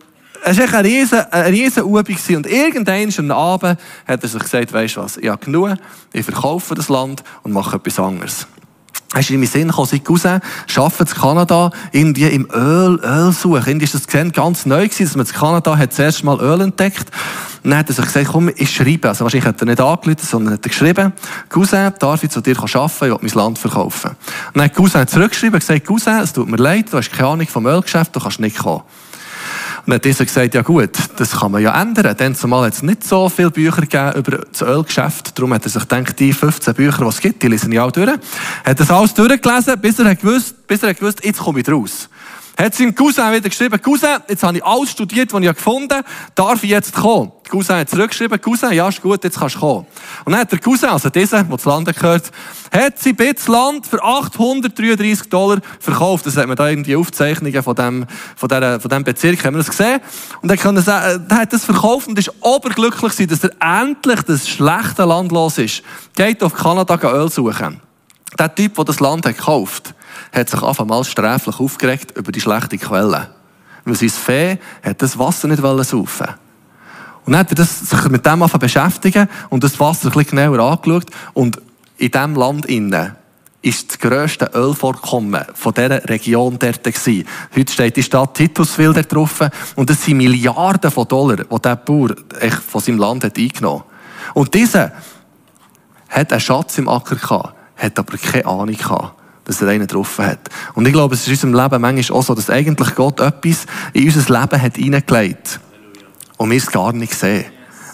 es 0.44 0.58
war 0.58 0.80
eine 0.80 0.88
riesen, 0.88 1.20
eine 1.32 1.50
riesen 1.50 1.84
Übung. 1.84 2.18
Und 2.36 2.48
irgendwann 2.48 3.32
am 3.32 3.32
Abend 3.32 3.80
hat 4.08 4.24
er 4.24 4.28
sich 4.28 4.42
gesagt, 4.42 4.74
weisst 4.74 4.96
du 4.96 5.02
was, 5.02 5.18
ich 5.18 5.30
habe 5.30 5.46
genug, 5.46 5.78
ich 6.14 6.26
verkaufe 6.26 6.74
das 6.74 6.90
Land 6.90 7.24
und 7.44 7.52
mache 7.52 7.76
etwas 7.76 8.00
anderes. 8.00 8.48
Hast 9.16 9.30
du 9.30 9.34
in 9.34 9.40
meinen 9.40 9.48
Sinn 9.48 9.70
gekommen, 9.70 9.88
seit 9.90 10.10
raus, 10.10 10.26
arbeiten 10.26 11.08
in 11.08 11.22
Kanada, 11.22 11.72
irgendwie 11.94 12.26
im 12.26 12.50
Öl, 12.54 13.00
Öl 13.02 13.32
suchen. 13.32 13.64
Irgendwie 13.66 13.86
ist 13.86 13.94
das 13.94 14.08
ganz 14.08 14.66
neu 14.66 14.84
gewesen, 14.90 15.06
dass 15.06 15.16
man 15.16 15.26
in 15.26 15.32
Kanada 15.32 15.78
hat 15.78 15.94
zuerst 15.94 16.26
mal 16.26 16.38
Öl 16.42 16.60
entdeckt. 16.60 17.10
Dann 17.64 17.78
hat 17.78 17.88
er 17.88 17.96
sich 17.96 18.04
gesagt, 18.04 18.28
komm, 18.28 18.52
ich 18.54 18.76
schreibe. 18.76 19.08
Also 19.08 19.24
wahrscheinlich 19.24 19.48
hat 19.48 19.62
er 19.62 19.68
nicht 19.68 19.80
angerufen, 19.80 20.18
sondern 20.22 20.56
hat 20.56 20.66
er 20.66 20.70
geschrieben, 20.70 21.14
Cousin, 21.48 21.94
darf 21.98 22.24
ich 22.26 22.30
zu 22.30 22.42
dir 22.42 22.60
arbeiten, 22.60 22.92
ich 22.92 23.02
will 23.02 23.18
mein 23.22 23.32
Land 23.32 23.58
verkaufen. 23.58 24.12
Und 24.12 24.18
dann 24.56 24.66
hat 24.66 24.76
Cousin 24.76 25.08
zurückgeschrieben 25.08 25.56
und 25.56 25.60
gesagt, 25.62 25.86
Cousin, 25.86 26.20
es 26.20 26.34
tut 26.34 26.50
mir 26.50 26.58
leid, 26.58 26.92
du 26.92 26.98
hast 26.98 27.10
keine 27.10 27.30
Ahnung 27.30 27.48
vom 27.48 27.66
Ölgeschäft, 27.68 28.14
du 28.14 28.20
kannst 28.20 28.42
nicht 28.42 28.58
kommen. 28.58 28.84
Dann 29.86 29.96
hat 29.96 30.06
dieser 30.06 30.26
gesagt, 30.26 30.56
ja 30.56 30.64
gut, 30.64 30.92
das 31.18 31.32
kann 31.40 31.52
man 31.52 31.62
ja 31.62 31.80
ändern. 31.80 32.18
Denn 32.18 32.34
zumal 32.34 32.66
hat 32.66 32.74
es 32.74 32.82
nicht 32.82 33.04
so 33.04 33.30
viele 33.30 33.52
Bücher 33.52 33.82
gegeben 33.82 34.14
über 34.16 34.40
das 34.52 34.62
Ölgeschäft. 34.62 35.38
Darum 35.38 35.54
hat 35.54 35.64
er 35.64 35.70
sich 35.70 35.82
gedacht, 35.82 36.20
die 36.20 36.34
15 36.34 36.74
Bücher, 36.74 37.04
die 37.04 37.10
es 37.10 37.20
gibt, 37.20 37.44
die 37.44 37.48
lesen 37.48 37.72
ja 37.72 37.84
auch 37.84 37.92
durch. 37.92 38.10
Hat 38.64 38.80
das 38.80 38.90
alles 38.90 39.14
durchgelesen, 39.14 39.80
bis 39.80 40.00
er 40.00 40.16
gewusst, 40.16 40.68
bis 40.68 40.82
er 40.82 40.94
gewusst, 40.94 41.24
jetzt 41.24 41.40
komme 41.40 41.60
ich 41.60 41.70
raus. 41.70 42.10
Hat 42.58 42.74
seinem 42.74 42.96
Cousin 42.96 43.34
wieder 43.34 43.50
geschrieben, 43.50 43.82
Cousin, 43.82 44.18
jetzt 44.30 44.42
habe 44.42 44.58
ich 44.58 44.64
alles 44.64 44.92
studiert, 44.92 45.34
was 45.34 45.42
ich 45.42 45.48
gefunden 45.50 45.94
habe, 45.94 46.06
darf 46.36 46.64
ich 46.64 46.70
jetzt 46.70 46.94
kommen? 46.94 47.34
Der 47.44 47.52
Cousin 47.52 47.76
hat 47.76 47.90
zurückgeschrieben, 47.90 48.40
Cousin, 48.40 48.72
ja, 48.72 48.88
ist 48.88 49.02
gut, 49.02 49.24
jetzt 49.26 49.38
kannst 49.38 49.56
du 49.56 49.60
kommen. 49.60 49.86
Und 50.24 50.32
dann 50.32 50.42
hat 50.42 50.52
der 50.54 50.60
Cousin, 50.60 50.88
also 50.90 51.10
dieser, 51.10 51.44
der 51.44 51.58
zu 51.58 51.68
Lande 51.68 51.94
gehört, 51.94 52.32
hat 52.72 52.98
sein 52.98 53.16
bisschen 53.18 53.54
Land 53.54 53.86
für 53.86 54.02
833 54.02 55.30
Dollar 55.30 55.60
verkauft. 55.82 56.26
Das 56.26 56.38
hat 56.38 56.48
man 56.48 56.56
da 56.56 56.70
irgendwie 56.70 56.96
Aufzeichnungen 56.96 57.62
von 57.62 57.76
dem, 57.76 58.06
von 58.38 58.48
der, 58.48 58.80
von 58.80 58.90
dem 58.90 59.04
Bezirk, 59.04 59.44
haben 59.44 59.56
wir 59.56 59.60
das 59.60 59.70
gesehen. 59.70 60.00
Und 60.42 60.50
er 60.50 60.58
kann 60.58 60.78
sagen, 60.78 61.26
er 61.28 61.38
hat 61.38 61.52
das 61.52 61.66
verkauft 61.66 62.08
und 62.08 62.18
ist 62.18 62.32
oberglücklich 62.40 63.12
gewesen, 63.12 63.28
dass 63.28 63.44
er 63.44 63.82
endlich 63.82 64.22
das 64.22 64.48
schlechte 64.48 65.04
Land 65.04 65.34
los 65.34 65.58
ist. 65.58 65.84
Geht 66.16 66.42
auf 66.42 66.54
Kanada 66.54 66.98
Öl 67.04 67.30
suchen. 67.30 67.82
Der 68.40 68.54
Typ, 68.54 68.76
der 68.76 68.86
das 68.86 69.00
Land 69.00 69.26
hat 69.26 69.38
gekauft, 69.38 69.95
hat 70.36 70.50
sich 70.50 70.62
einmal 70.62 71.04
sträflich 71.04 71.60
aufgeregt 71.60 72.12
über 72.18 72.32
die 72.32 72.42
schlechte 72.42 72.78
Quelle. 72.78 73.30
Weil 73.86 73.96
sein 73.96 74.10
Fee 74.10 74.60
hat 74.84 75.02
das 75.02 75.18
Wasser 75.18 75.48
nicht 75.48 75.62
saufen 75.62 76.28
Und 77.26 77.34
dann 77.34 77.40
hat 77.40 77.52
er 77.52 77.56
das, 77.56 77.80
sich 77.80 78.10
mit 78.10 78.26
dem 78.26 78.46
beschäftigen 78.60 79.30
und 79.50 79.64
das 79.64 79.80
Wasser 79.80 80.08
ein 80.08 80.12
bisschen 80.12 80.38
genauer 80.38 80.60
angeschaut. 80.60 81.06
Und 81.34 81.62
in 81.98 82.12
diesem 82.12 82.36
Land 82.36 82.66
innen 82.66 83.16
ist 83.62 83.90
das 83.90 84.00
grösste 84.00 84.52
Ölvorkommen 84.54 85.44
von 85.54 85.74
dieser 85.74 86.08
Region 86.08 86.60
dort 86.60 86.84
gewesen. 86.84 87.28
Heute 87.56 87.74
steht 87.74 87.96
die 87.96 88.04
Stadt 88.04 88.36
Titusville 88.36 88.94
dort 88.94 89.14
drauf. 89.14 89.40
Und 89.76 89.90
das 89.90 90.04
sind 90.04 90.18
Milliarden 90.18 90.92
von 90.92 91.08
Dollar, 91.08 91.38
die 91.38 91.44
dieser 91.48 91.76
Bauer 91.76 92.16
von 92.68 92.82
seinem 92.82 93.00
Land 93.00 93.24
hat 93.24 93.38
eingenommen 93.38 93.84
Und 94.34 94.54
dieser 94.54 94.92
hat 96.10 96.32
einen 96.32 96.42
Schatz 96.42 96.78
im 96.78 96.90
Acker 96.90 97.16
gehabt, 97.16 97.56
hat 97.78 97.98
aber 97.98 98.18
keine 98.18 98.46
Ahnung 98.46 98.78
gehabt 98.78 99.25
dass 99.46 99.62
er 99.62 99.70
einen 99.70 99.88
getroffen 99.88 100.26
hat. 100.26 100.50
Und 100.74 100.86
ich 100.86 100.94
glaube, 100.94 101.16
es 101.16 101.22
ist 101.22 101.28
in 101.28 101.50
unserem 101.50 101.64
Leben 101.64 101.82
manchmal 101.82 102.20
auch 102.20 102.24
so, 102.24 102.36
dass 102.36 102.50
eigentlich 102.50 102.96
Gott 102.96 103.20
etwas 103.20 103.66
in 103.94 104.06
unser 104.06 104.42
Leben 104.42 104.62
hat 104.62 104.76
hineingelegt. 104.76 105.60
Und 106.38 106.52
wir 106.52 106.58
es 106.58 106.68
gar 106.68 106.92
nicht 106.92 107.14
sehen. 107.14 107.46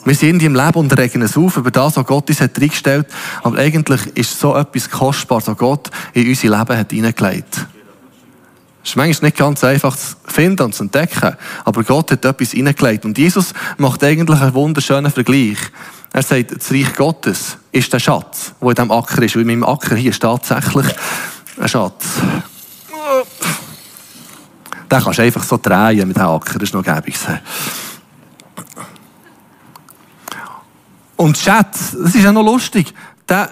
Wir 0.04 0.16
sind 0.16 0.30
irgendwie 0.30 0.48
im 0.48 0.56
Leben 0.56 0.80
und 0.80 0.98
regen 0.98 1.22
es 1.22 1.38
auf 1.38 1.58
über 1.58 1.70
das, 1.70 1.96
was 1.96 2.06
Gott 2.08 2.28
uns 2.28 2.42
hat 2.42 2.60
reingestellt. 2.60 3.06
Aber 3.44 3.60
eigentlich 3.60 4.08
ist 4.16 4.40
so 4.40 4.56
etwas 4.56 4.90
Kostbares, 4.90 5.48
was 5.48 5.58
Gott 5.58 5.92
in 6.14 6.28
unser 6.28 6.58
Leben 6.58 6.78
hat 6.78 6.92
hineingelegt. 6.92 7.68
Es 8.84 8.90
ist 8.90 8.96
manchmal 8.96 9.28
nicht 9.28 9.38
ganz 9.38 9.64
einfach 9.64 9.96
zu 9.96 10.16
finden 10.26 10.64
und 10.64 10.74
zu 10.74 10.84
entdecken. 10.84 11.36
Aber 11.66 11.84
Gott 11.84 12.12
hat 12.12 12.26
etwas 12.26 12.52
hineingelegt. 12.52 13.06
Und 13.06 13.18
Jesus 13.18 13.54
macht 13.78 14.04
eigentlich 14.04 14.42
einen 14.42 14.56
wunderschönen 14.56 15.12
Vergleich. 15.12 15.60
Er 16.14 16.24
sagt, 16.24 16.56
das 16.56 16.72
Reich 16.72 16.96
Gottes 16.96 17.58
ist 17.72 17.94
der 17.94 18.00
Schatz, 18.00 18.54
der 18.60 18.70
in 18.70 18.76
diesem 18.76 18.92
Acker 18.92 19.22
ist. 19.22 19.36
Weil 19.36 19.42
in 19.44 19.48
meinem 19.48 19.64
Acker 19.64 19.96
hier 19.96 20.10
ist 20.10 20.22
tatsächlich 20.22 20.88
ein 21.58 21.68
Schatz. 21.68 22.06
Den 24.92 25.02
kannst 25.02 25.20
du 25.20 25.24
einfach 25.24 25.44
so 25.44 25.58
drehen 25.58 26.08
mit 26.08 26.18
dem 26.18 26.24
Acker, 26.24 26.60
das 26.60 26.64
ist 26.70 26.74
noch 26.74 26.84
gäbig. 26.84 27.16
Und 31.16 31.38
Schatz, 31.38 31.96
das 32.02 32.16
ist 32.16 32.24
ja 32.24 32.32
noch 32.32 32.44
lustig. 32.44 32.94
Der, 33.30 33.50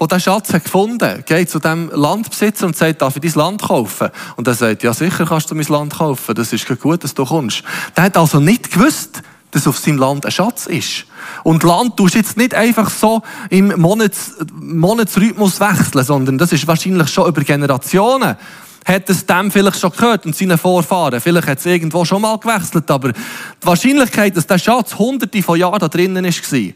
der 0.00 0.06
diesen 0.06 0.20
Schatz 0.20 0.52
hat 0.52 0.64
gefunden 0.64 1.24
geht 1.24 1.48
zu 1.48 1.58
dem 1.58 1.90
Landbesitzer 1.94 2.66
und 2.66 2.76
sagt, 2.76 3.00
darf 3.00 3.16
ich 3.16 3.22
dein 3.22 3.40
Land 3.40 3.62
kaufen? 3.62 4.10
Und 4.36 4.46
er 4.46 4.54
sagt, 4.54 4.82
ja 4.82 4.92
sicher 4.92 5.24
kannst 5.24 5.50
du 5.50 5.54
mein 5.54 5.66
Land 5.66 5.94
kaufen, 5.94 6.34
das 6.34 6.52
ist 6.52 6.66
gut, 6.80 7.04
dass 7.04 7.14
du 7.14 7.24
kommst. 7.24 7.62
Der 7.96 8.04
hat 8.04 8.16
also 8.16 8.40
nicht 8.40 8.70
gewusst, 8.70 9.22
dass 9.50 9.66
auf 9.66 9.78
seinem 9.78 9.98
Land 9.98 10.26
ein 10.26 10.32
Schatz 10.32 10.66
ist. 10.66 11.06
Und 11.42 11.62
Land 11.62 11.96
tust 11.96 12.14
du 12.14 12.18
jetzt 12.18 12.36
nicht 12.36 12.54
einfach 12.54 12.90
so 12.90 13.22
im 13.50 13.80
Monats, 13.80 14.36
Monatsrhythmus 14.52 15.60
wechseln, 15.60 16.04
sondern 16.04 16.38
das 16.38 16.52
ist 16.52 16.66
wahrscheinlich 16.66 17.08
schon 17.08 17.28
über 17.28 17.42
Generationen. 17.42 18.36
Hat 18.84 19.10
es 19.10 19.26
dem 19.26 19.50
vielleicht 19.50 19.78
schon 19.78 19.92
gehört 19.92 20.24
und 20.26 20.36
seinen 20.36 20.56
Vorfahren. 20.56 21.20
Vielleicht 21.20 21.46
hat 21.46 21.58
es 21.58 21.66
irgendwo 21.66 22.04
schon 22.04 22.22
mal 22.22 22.38
gewechselt, 22.38 22.90
aber 22.90 23.12
die 23.12 23.18
Wahrscheinlichkeit, 23.62 24.36
dass 24.36 24.46
der 24.46 24.58
Schatz 24.58 24.94
hunderte 24.94 25.42
von 25.42 25.58
Jahren 25.58 25.78
da 25.78 25.88
drinnen 25.88 26.24
war, 26.24 26.72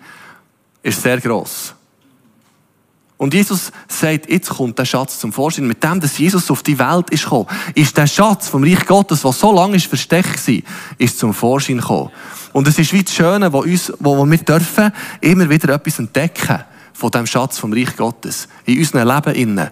ist 0.83 1.03
sehr 1.03 1.21
gross. 1.21 1.75
Und 3.23 3.35
Jesus 3.35 3.71
sagt, 3.87 4.29
jetzt 4.29 4.51
kommt 4.51 4.77
der 4.81 4.85
Schatz 4.85 5.21
zum 5.21 5.33
Vorschein. 5.33 5.69
Mit 5.69 5.85
dem, 5.85 6.01
dass 6.01 6.19
Jesus 6.19 6.51
auf 6.51 6.65
die 6.65 6.77
Welt 6.77 7.09
ist 7.11 7.23
gekommen, 7.23 7.47
ist 7.73 7.97
der 7.97 8.09
Schatz 8.09 8.49
vom 8.49 8.65
Reich 8.65 8.85
Gottes, 8.85 9.23
der 9.23 9.31
so 9.31 9.53
lange 9.53 9.79
versteckt 9.79 10.49
war, 10.49 10.57
ist 10.99 11.21
zum 11.21 11.33
Vorschein 11.33 11.79
gekommen. 11.79 12.11
Und 12.53 12.69
es 12.69 12.79
ist 12.79 12.93
wie 12.93 13.03
das 13.03 13.15
Schöne, 13.15 13.53
wo, 13.53 13.61
uns, 13.61 13.93
wo 13.99 14.25
wir 14.25 14.39
dürfen 14.39 14.93
immer 15.21 15.49
wieder 15.49 15.75
etwas 15.75 15.99
entdecken 15.99 16.59
von 16.93 17.11
dem 17.11 17.27
Schatz 17.27 17.59
vom 17.59 17.73
Reich 17.73 17.97
Gottes. 17.97 18.49
In 18.65 18.79
unserem 18.79 19.09
Leben 19.09 19.35
innen. 19.35 19.71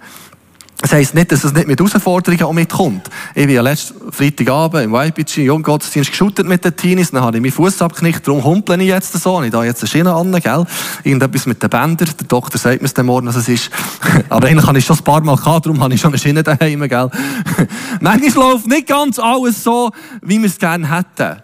Das 0.80 0.92
heisst 0.92 1.14
nicht, 1.14 1.30
dass 1.30 1.44
es 1.44 1.52
nicht 1.52 1.68
mit 1.68 1.78
Herausforderungen 1.78 2.42
auch 2.42 2.54
mitkommt. 2.54 3.10
Ich 3.34 3.44
bin 3.44 3.54
ja 3.54 3.60
letzten 3.60 4.10
Freitagabend 4.10 4.84
im 4.84 4.94
YPG 4.94 5.44
Junggottesdienst 5.44 6.10
geschüttet 6.10 6.46
mit 6.46 6.64
den 6.64 6.74
Teenies, 6.74 7.10
dann 7.10 7.22
habe 7.22 7.36
ich 7.36 7.42
meinen 7.42 7.52
Fuß 7.52 7.82
abgeknickt, 7.82 8.26
darum 8.26 8.42
humpel 8.42 8.80
ich 8.80 8.88
jetzt 8.88 9.12
so. 9.12 9.42
Ich 9.42 9.50
da 9.50 9.62
jetzt 9.62 9.82
eine 9.82 9.88
Schiene 9.90 10.14
an, 10.14 10.32
gell? 10.32 10.64
Irgendetwas 11.04 11.44
mit 11.44 11.62
den 11.62 11.68
Bändern. 11.68 12.08
Der 12.18 12.26
Doktor 12.26 12.58
sagt 12.58 12.80
mir 12.80 12.86
es 12.86 12.94
dann 12.94 13.04
morgen, 13.04 13.26
was 13.26 13.36
es 13.36 13.48
ist. 13.50 13.70
Aber 14.30 14.48
eigentlich 14.48 14.66
habe 14.66 14.78
ich 14.78 14.86
schon 14.86 14.96
ein 14.96 15.04
paar 15.04 15.20
Mal 15.20 15.36
gehabt, 15.36 15.66
darum 15.66 15.82
habe 15.82 15.92
ich 15.92 16.00
schon 16.00 16.12
eine 16.12 16.18
Schiene 16.18 16.42
daheim, 16.42 16.88
gell? 16.88 17.10
Manchmal 18.00 18.52
läuft 18.52 18.66
nicht 18.66 18.86
ganz 18.86 19.18
alles 19.18 19.62
so, 19.62 19.90
wie 20.22 20.38
wir 20.38 20.46
es 20.46 20.56
gerne 20.56 20.90
hätten. 20.90 21.42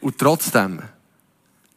Und 0.00 0.18
trotzdem 0.18 0.80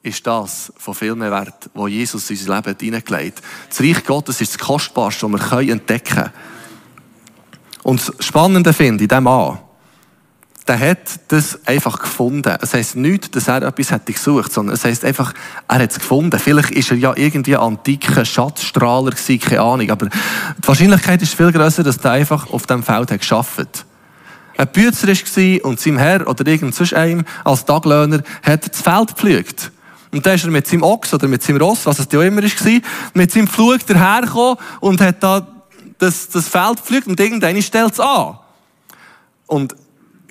ist 0.01 0.27
das 0.27 0.71
von 0.77 0.93
viel 0.93 1.15
mehr 1.15 1.31
wert, 1.31 1.69
wo 1.73 1.87
Jesus 1.87 2.29
in 2.29 2.37
unser 2.37 2.55
Leben 2.55 2.75
hineingelegt 2.79 3.37
hat. 3.37 3.43
Das 3.69 3.79
Reich 3.79 4.03
Gottes 4.05 4.41
ist 4.41 4.53
das 4.53 4.59
Kostbarste, 4.59 5.31
was 5.31 5.51
wir 5.51 5.71
entdecken 5.71 6.15
können. 6.15 6.31
Und 7.83 7.99
das 7.99 8.25
Spannende 8.25 8.73
finde 8.73 9.03
ich, 9.03 9.07
der 9.07 9.21
Mann, 9.21 9.59
der 10.67 10.79
hat 10.79 11.19
das 11.29 11.59
einfach 11.65 11.99
gefunden. 11.99 12.55
Es 12.61 12.73
heisst 12.73 12.95
nicht, 12.95 13.35
dass 13.35 13.49
er 13.49 13.63
etwas 13.63 13.91
hätte 13.91 14.13
gesucht, 14.13 14.51
sondern 14.51 14.75
es 14.75 14.85
heisst 14.85 15.03
einfach, 15.03 15.33
er 15.67 15.79
hat 15.79 15.91
es 15.91 15.99
gefunden. 15.99 16.39
Vielleicht 16.39 16.71
ist 16.71 16.91
er 16.91 16.97
ja 16.97 17.13
irgendwie 17.15 17.55
ein 17.55 17.63
antiker 17.63 18.23
Schatzstrahler 18.23 19.11
gewesen, 19.11 19.39
keine 19.39 19.61
Ahnung. 19.61 19.91
Aber 19.91 20.05
die 20.07 20.67
Wahrscheinlichkeit 20.67 21.21
ist 21.21 21.35
viel 21.35 21.51
größer, 21.51 21.83
dass 21.83 21.97
er 21.97 22.11
einfach 22.11 22.49
auf 22.51 22.65
diesem 22.65 22.83
Feld 22.83 23.11
hat 23.11 23.19
geschafft. 23.19 23.85
Ein 24.57 24.67
Bützer 24.67 25.07
war 25.07 25.65
und 25.65 25.79
sein 25.79 25.97
Herr 25.97 26.27
oder 26.27 26.45
irgend 26.45 26.75
sonst 26.75 26.93
einem 26.93 27.25
als 27.43 27.65
Taglöhner 27.65 28.23
hat 28.43 28.69
das 28.69 28.81
Feld 28.81 29.09
gepflügt. 29.09 29.71
Und 30.11 30.25
dann 30.25 30.35
ist 30.35 30.43
er 30.43 30.51
mit 30.51 30.67
seinem 30.67 30.83
Ochs 30.83 31.13
oder 31.13 31.27
mit 31.27 31.41
seinem 31.41 31.57
Ross, 31.57 31.85
was 31.85 31.97
es 31.97 32.07
ja 32.11 32.21
immer 32.21 32.43
war, 32.43 32.81
mit 33.15 33.31
seinem 33.31 33.47
Flug 33.47 33.85
dahergekommen 33.87 34.57
und 34.79 35.01
hat 35.01 35.23
da 35.23 35.47
das, 35.97 36.29
das 36.29 36.47
Feld 36.47 36.79
pflügt 36.79 37.07
und 37.07 37.19
irgendeine 37.19 37.61
stellt 37.63 37.93
es 37.93 37.99
an. 37.99 38.37
Und 39.47 39.75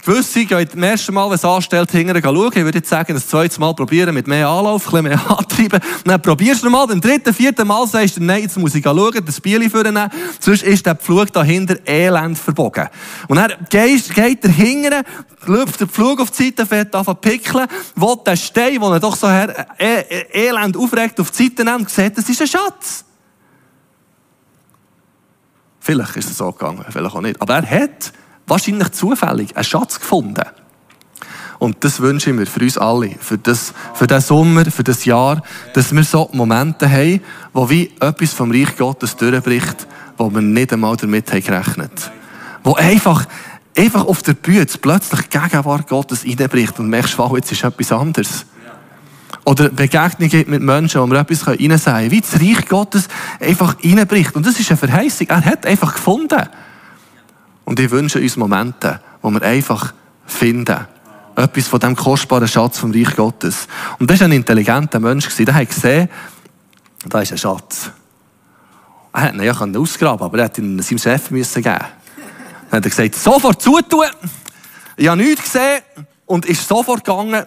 Gewisse 0.04 0.44
gehen 0.44 0.68
beim 0.72 0.82
ersten 0.82 1.14
Mal, 1.14 1.26
wenn 1.28 1.36
es 1.36 1.44
anstellt, 1.44 1.92
hinterher 1.92 2.20
schauen. 2.22 2.52
Ich 2.52 2.64
würde 2.64 2.78
jetzt 2.78 2.88
sagen, 2.88 3.14
das 3.14 3.28
zweite 3.28 3.60
Mal 3.60 3.72
probieren 3.72 4.12
mit 4.12 4.26
mehr 4.26 4.48
Anlauf, 4.48 4.86
ein 4.86 4.90
bisschen 4.90 5.04
mehr 5.04 5.30
antreiben. 5.38 5.80
dann 6.04 6.20
probierst 6.20 6.64
du 6.64 6.70
mal, 6.70 6.86
beim 6.86 7.00
dritten, 7.00 7.32
vierten 7.32 7.68
Mal 7.68 7.86
sagst 7.86 8.16
du, 8.16 8.24
nein, 8.24 8.42
jetzt 8.42 8.58
muss 8.58 8.74
ich 8.74 8.82
schauen, 8.82 9.24
das 9.24 9.40
Bieli 9.40 9.70
vornehmen. 9.70 10.10
Sonst 10.40 10.64
ist 10.64 10.84
der 10.86 10.96
Pflug 10.96 11.32
dahinter 11.32 11.76
elend 11.86 12.36
verbogen. 12.36 12.88
Und 13.28 13.36
dann 13.36 13.52
geht, 13.70 14.12
geht 14.12 14.44
er 14.44 14.50
hinterher, 14.50 15.04
läuft 15.46 15.80
der 15.80 15.86
Pflug 15.86 16.20
auf 16.20 16.32
die 16.32 16.46
Seite, 16.46 16.66
fährt 16.66 16.92
an 16.96 17.04
pickeln, 17.20 17.68
will 17.94 18.16
den 18.26 18.36
Stein, 18.36 18.80
den 18.80 18.82
er 18.82 18.98
doch 18.98 19.14
so 19.14 19.28
her, 19.28 19.68
äh, 19.78 20.00
äh, 20.00 20.48
elend 20.48 20.76
aufregt, 20.76 21.20
auf 21.20 21.30
die 21.30 21.44
Seite 21.44 21.64
nimmt 21.64 21.90
sieht, 21.90 22.18
das 22.18 22.28
ist 22.28 22.40
ein 22.40 22.48
Schatz. 22.48 23.04
Vielleicht 25.78 26.16
ist 26.16 26.30
es 26.30 26.38
so 26.38 26.50
gegangen, 26.50 26.84
vielleicht 26.88 27.14
auch 27.14 27.20
nicht. 27.20 27.40
Aber 27.40 27.54
er 27.54 27.70
hat 27.82 28.12
wahrscheinlich 28.52 28.92
zufällig 28.92 29.56
einen 29.56 29.64
Schatz 29.64 29.98
gefunden. 29.98 30.44
Und 31.58 31.84
das 31.84 32.00
wünsche 32.00 32.30
ich 32.30 32.36
mir 32.36 32.46
für 32.46 32.60
uns 32.60 32.76
alle, 32.76 33.14
für, 33.18 33.38
das, 33.38 33.72
für 33.94 34.06
den 34.06 34.20
Sommer, 34.20 34.66
für 34.66 34.84
das 34.84 35.04
Jahr, 35.06 35.42
dass 35.72 35.94
wir 35.94 36.02
so 36.04 36.28
Momente 36.32 36.90
haben, 36.90 37.20
wo 37.52 37.70
wie 37.70 37.92
etwas 38.00 38.34
vom 38.34 38.50
Reich 38.50 38.76
Gottes 38.76 39.16
durchbricht, 39.16 39.86
wo 40.18 40.30
wir 40.30 40.42
nicht 40.42 40.72
einmal 40.72 40.96
damit 40.96 41.32
haben 41.32 41.42
gerechnet 41.42 42.10
Wo 42.62 42.74
einfach, 42.74 43.26
einfach 43.78 44.04
auf 44.04 44.22
der 44.22 44.34
Bühne 44.34 44.66
plötzlich 44.66 45.20
die 45.28 45.38
Gegenwart 45.38 45.88
Gottes 45.88 46.26
reinbricht 46.26 46.78
und 46.78 46.90
merkst, 46.90 47.16
wow, 47.16 47.34
jetzt 47.34 47.52
ist 47.52 47.64
etwas 47.64 47.92
anderes. 47.92 48.44
Oder 49.44 49.70
Begegnungen 49.70 50.44
mit 50.48 50.62
Menschen, 50.62 51.00
wo 51.00 51.06
wir 51.06 51.20
etwas 51.20 51.46
rein 51.46 51.78
sagen 51.78 51.96
können. 51.96 52.10
Wie 52.10 52.20
das 52.20 52.40
Reich 52.40 52.68
Gottes 52.68 53.08
einfach 53.40 53.76
reinbricht. 53.82 54.36
Und 54.36 54.46
das 54.46 54.60
ist 54.60 54.70
eine 54.70 54.76
Verheißung. 54.76 55.28
Er 55.28 55.44
hat 55.44 55.64
einfach 55.64 55.94
gefunden. 55.94 56.48
Und 57.64 57.80
ich 57.80 57.90
wünsche 57.90 58.20
uns 58.20 58.36
Momente, 58.36 59.00
wo 59.20 59.30
wir 59.30 59.42
einfach 59.42 59.94
finden. 60.26 60.86
Etwas 61.36 61.68
von 61.68 61.80
dem 61.80 61.96
kostbaren 61.96 62.48
Schatz 62.48 62.78
vom 62.78 62.90
Reich 62.90 63.16
Gottes. 63.16 63.66
Und 63.98 64.10
das 64.10 64.20
war 64.20 64.28
ein 64.28 64.32
intelligenter 64.32 65.00
Mensch. 65.00 65.34
Der 65.36 65.54
hat 65.54 65.68
gesehen, 65.68 66.08
da 67.08 67.20
ist 67.20 67.32
ein 67.32 67.38
Schatz. 67.38 67.90
Er 69.12 69.22
hätte 69.22 69.36
ihn 69.36 69.42
ja 69.42 69.52
ausgraben 69.52 70.24
aber 70.24 70.38
er 70.38 70.44
hätte 70.44 70.60
ihn 70.60 70.80
seinem 70.80 70.98
Chef 70.98 71.30
müssen 71.30 71.62
geben. 71.62 71.78
Dann 72.70 72.78
hat 72.78 72.84
er 72.84 72.90
gesagt, 72.90 73.14
sofort 73.14 73.60
zutun. 73.60 74.06
Ich 74.96 75.08
habe 75.08 75.22
nichts 75.22 75.42
gesehen 75.42 75.82
und 76.26 76.46
ist 76.46 76.66
sofort 76.66 77.04
gegangen 77.04 77.44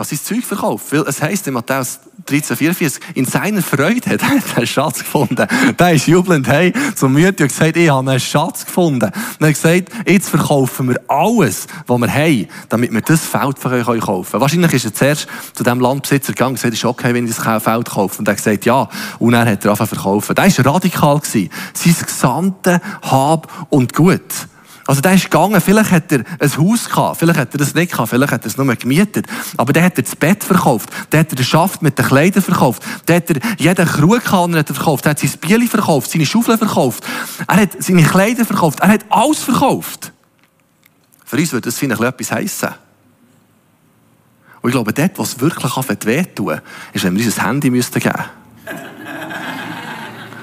kann 0.00 0.16
sein 0.16 0.24
Zeug 0.24 0.44
verkauft. 0.44 0.92
Weil 0.92 1.00
es 1.00 1.20
heisst 1.20 1.46
in 1.46 1.54
Matthäus 1.54 2.00
13, 2.26 2.56
44, 2.56 3.02
in 3.14 3.24
seiner 3.26 3.62
Freude 3.62 4.10
hat 4.10 4.22
er 4.22 4.56
einen 4.56 4.66
Schatz 4.66 5.00
gefunden. 5.00 5.46
Der 5.78 5.92
ist 5.92 6.06
jubelnd 6.06 6.48
hey, 6.48 6.72
zum 6.94 7.12
Mütti 7.12 7.42
und 7.42 7.48
gesagt, 7.50 7.76
ich 7.76 7.90
habe 7.90 8.10
einen 8.10 8.20
Schatz 8.20 8.64
gefunden. 8.64 9.06
Und 9.06 9.40
er 9.40 9.48
hat 9.48 9.54
gesagt, 9.54 9.88
jetzt 10.06 10.30
verkaufen 10.30 10.88
wir 10.88 11.00
alles, 11.08 11.66
was 11.86 12.00
wir 12.00 12.12
haben, 12.12 12.48
damit 12.68 12.92
wir 12.92 13.00
das 13.02 13.24
Feld 13.24 13.58
für 13.58 13.70
euch 13.70 14.00
kaufen 14.00 14.30
können. 14.30 14.40
Wahrscheinlich 14.40 14.72
ist 14.72 14.84
er 14.86 14.94
zuerst 14.94 15.26
zu 15.54 15.64
dem 15.64 15.80
Landbesitzer 15.80 16.32
gegangen 16.32 16.50
und 16.50 16.54
gesagt, 16.56 16.72
es 16.72 16.80
ist 16.80 16.84
okay, 16.84 17.12
wenn 17.12 17.26
ich 17.26 17.34
das 17.34 17.62
Feld 17.62 17.90
kaufe. 17.90 18.18
Und 18.20 18.28
er 18.28 18.32
hat 18.32 18.38
gesagt, 18.38 18.64
ja. 18.64 18.88
Und 19.18 19.34
er 19.34 19.40
hat 19.40 19.64
er 19.64 19.72
angefangen 19.72 19.88
verkaufen. 19.88 20.34
Der 20.34 20.44
war 20.44 20.74
radikal. 20.74 21.20
Sein 21.22 21.50
gesamte 21.74 22.80
Hab 23.02 23.66
und 23.70 23.92
Gut. 23.92 24.22
Also 24.86 25.00
der 25.00 25.14
ist 25.14 25.24
gegangen, 25.24 25.60
vielleicht 25.60 25.90
hat 25.90 26.10
er 26.10 26.24
ein 26.38 26.56
Haus 26.56 26.88
gehabt, 26.88 27.18
vielleicht 27.18 27.38
hat 27.38 27.54
er 27.54 27.58
das 27.58 27.74
nicht 27.74 27.92
gehabt, 27.92 28.10
vielleicht 28.10 28.32
hat 28.32 28.42
er 28.42 28.46
es 28.46 28.56
nur 28.56 28.74
gemietet. 28.74 29.26
Aber 29.56 29.72
der 29.72 29.84
hat 29.84 29.98
er 29.98 30.02
das 30.02 30.16
Bett 30.16 30.42
verkauft, 30.42 30.90
der 31.12 31.20
hat 31.20 31.30
er 31.30 31.36
den 31.36 31.44
Schaft 31.44 31.82
mit 31.82 31.98
den 31.98 32.06
Kleidern 32.06 32.42
verkauft, 32.42 32.82
der 33.06 33.16
hat 33.16 33.30
er 33.30 33.40
jeden 33.58 33.86
Krugkanner 33.86 34.64
verkauft, 34.64 35.04
der 35.04 35.10
hat 35.10 35.18
sein 35.18 35.30
Bieli 35.40 35.68
verkauft, 35.68 36.10
seine 36.10 36.26
Schaufel 36.26 36.58
verkauft, 36.58 37.04
er 37.46 37.56
hat 37.56 37.82
seine 37.82 38.02
Kleider 38.02 38.44
verkauft, 38.44 38.80
er 38.80 38.88
hat 38.88 39.04
alles 39.10 39.40
verkauft. 39.40 40.12
Für 41.24 41.36
uns 41.36 41.52
würde 41.52 41.66
das 41.66 41.78
vielleicht 41.78 42.02
etwas 42.02 42.32
heissen. 42.32 42.70
Und 44.62 44.70
ich 44.70 44.74
glaube, 44.74 44.92
dort, 44.92 45.18
wo 45.18 45.22
es 45.22 45.40
wirklich 45.40 45.72
wehtun 46.04 46.60
ist, 46.92 47.04
wenn 47.04 47.16
wir 47.16 47.24
uns 47.24 47.38
ein 47.38 47.46
Handy 47.46 47.68
geben 47.68 47.76
müssten. 47.76 48.00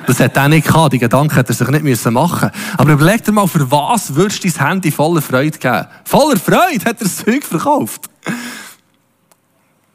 Das 0.08 0.22
hat 0.22 0.38
er 0.38 0.48
nicht 0.48 0.66
gehabt. 0.66 0.94
Die 0.94 1.00
Gedanken 1.00 1.36
hätte 1.36 1.52
er 1.52 1.56
sich 1.56 1.68
nicht 1.68 1.84
müssen 1.84 2.14
machen 2.14 2.50
Aber 2.78 2.94
überleg 2.94 3.26
dir 3.26 3.34
mal, 3.34 3.46
für 3.46 3.70
was 3.70 4.16
würdest 4.16 4.42
du 4.42 4.50
dein 4.50 4.68
Handy 4.68 4.90
voller 4.90 5.22
Freude 5.22 5.58
geben? 5.58 5.86
Voller 6.06 6.40
Freude 6.40 6.86
hat 6.86 7.02
er 7.02 7.04
das 7.04 7.18
Zeug 7.18 7.44
verkauft. 7.44 8.10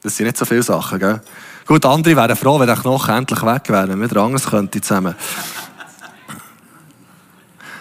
Das 0.03 0.15
sind 0.15 0.27
nicht 0.27 0.37
so 0.37 0.45
viele 0.45 0.61
Sachen, 0.61 0.99
gell? 0.99 1.21
Gut, 1.65 1.85
andere 1.85 2.15
wären 2.15 2.35
froh, 2.35 2.59
wenn 2.59 2.67
der 2.67 2.75
Knochen 2.75 3.15
endlich 3.15 3.41
weg 3.41 3.69
wäre, 3.69 3.89
wenn 3.89 3.99
wir 3.99 4.17
anders 4.17 4.45
könnte 4.45 4.81
zusammen. 4.81 5.15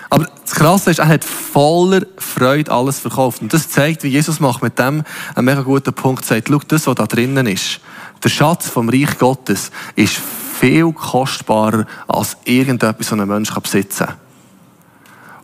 Aber 0.09 0.27
das 0.43 0.55
Krasse 0.55 0.91
ist, 0.91 1.01
er 1.01 1.09
hat 1.09 1.25
voller 1.25 2.03
Freude 2.17 2.71
alles 2.71 2.99
verkauft. 2.99 3.43
Und 3.43 3.53
das 3.53 3.69
zeigt, 3.69 4.05
wie 4.05 4.09
Jesus 4.09 4.41
macht 4.41 4.63
mit 4.63 4.79
dem 4.79 5.05
einen 5.35 5.45
mega 5.45 5.63
guten 5.63 5.93
Punkt. 5.93 6.25
Er 6.25 6.37
sagt, 6.37 6.49
schau, 6.49 6.61
das, 6.67 6.87
was 6.87 6.95
da 6.95 7.07
drinnen 7.07 7.47
ist, 7.47 7.81
der 8.23 8.29
Schatz 8.29 8.69
vom 8.69 8.89
Reich 8.89 9.19
Gottes, 9.19 9.71
ist 9.97 10.21
viel 10.61 10.93
kostbarer 10.93 11.87
als 12.07 12.37
irgendetwas, 12.45 13.11
was 13.11 13.19
ein 13.19 13.29
Mensch 13.29 13.53
besitzen 13.53 14.07
kann. 14.07 14.17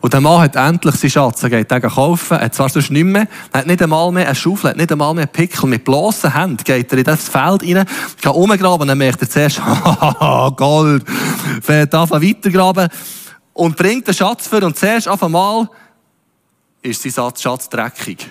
Und 0.01 0.13
der 0.13 0.21
Mann 0.21 0.39
hat 0.39 0.55
endlich 0.55 0.95
seinen 0.95 1.11
Schatz, 1.11 1.43
er 1.43 1.49
geht 1.49 1.69
den 1.69 1.81
kaufen, 1.81 2.37
er 2.37 2.45
hat 2.45 2.55
zwar 2.55 2.69
sonst 2.69 2.89
nicht 2.89 3.03
mehr, 3.03 3.27
er 3.51 3.59
hat 3.59 3.67
nicht 3.67 3.81
einmal 3.81 4.09
mehr 4.13 4.27
eine 4.27 4.35
Schaufel, 4.35 4.69
hat 4.69 4.77
nicht 4.77 4.91
einmal 4.91 5.13
mehr 5.13 5.23
einen 5.23 5.31
Pickel, 5.31 5.67
mit 5.67 5.83
bloßen 5.83 6.33
Händen 6.33 6.63
geht 6.63 6.91
er 6.93 6.99
in 6.99 7.03
das 7.03 7.27
Feld 7.27 7.63
rein, 7.63 7.85
geht 8.21 8.33
umgraben, 8.33 8.87
dann 8.87 8.97
merkt 8.97 9.21
er 9.21 9.29
zuerst, 9.29 9.61
Gold, 10.55 11.03
fährt 11.61 11.93
an, 11.93 12.09
weitergraben 12.09 12.87
und 13.53 13.75
bringt 13.75 14.07
den 14.07 14.13
Schatz 14.13 14.47
für 14.47 14.65
und 14.65 14.77
zuerst 14.77 15.09
auf 15.09 15.21
einmal 15.21 15.69
ist 16.81 17.03
sein 17.03 17.33
Schatz 17.35 17.67
dreckig. 17.67 18.25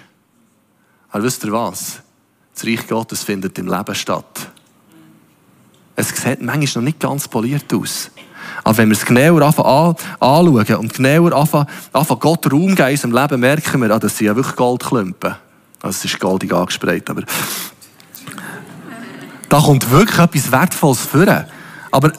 Aber 1.11 1.23
wisst 1.23 1.45
ihr 1.45 1.53
was? 1.53 2.01
Das 2.59 2.67
Reich 2.67 2.89
Gottes 2.89 3.23
findet 3.23 3.57
im 3.61 3.69
Leben 3.69 3.95
statt. 3.95 4.51
Es 5.95 6.09
sieht 6.09 6.43
manchmal 6.43 6.83
noch 6.83 6.89
nicht 6.89 6.99
ganz 6.99 7.29
poliert 7.29 7.73
aus. 7.73 8.11
Aber 8.65 8.79
wenn 8.79 8.89
wir 8.89 8.97
es 8.97 9.05
genauer 9.05 9.43
anschauen 9.43 10.77
und 10.77 10.93
genauer 10.93 11.33
anfangen, 11.35 11.69
Gott 12.19 12.53
Raum 12.53 12.75
geben 12.75 12.89
in 12.89 12.95
unserem 12.95 13.13
Leben, 13.13 13.41
merken 13.41 13.81
wir, 13.81 13.93
ah, 13.93 14.01
das 14.01 14.19
sind 14.19 14.27
ja 14.27 14.35
wirklich 14.35 14.57
Goldklumpen. 14.57 15.37
Also 15.81 15.99
es 15.99 16.05
ist 16.05 16.19
goldig 16.19 16.53
angesprayt, 16.53 17.09
aber 17.09 17.23
da 19.49 19.61
kommt 19.61 19.89
wirklich 19.93 20.19
etwas 20.19 20.51
Wertvolles 20.51 21.01
vor. 21.03 21.47
Aber 21.93 22.13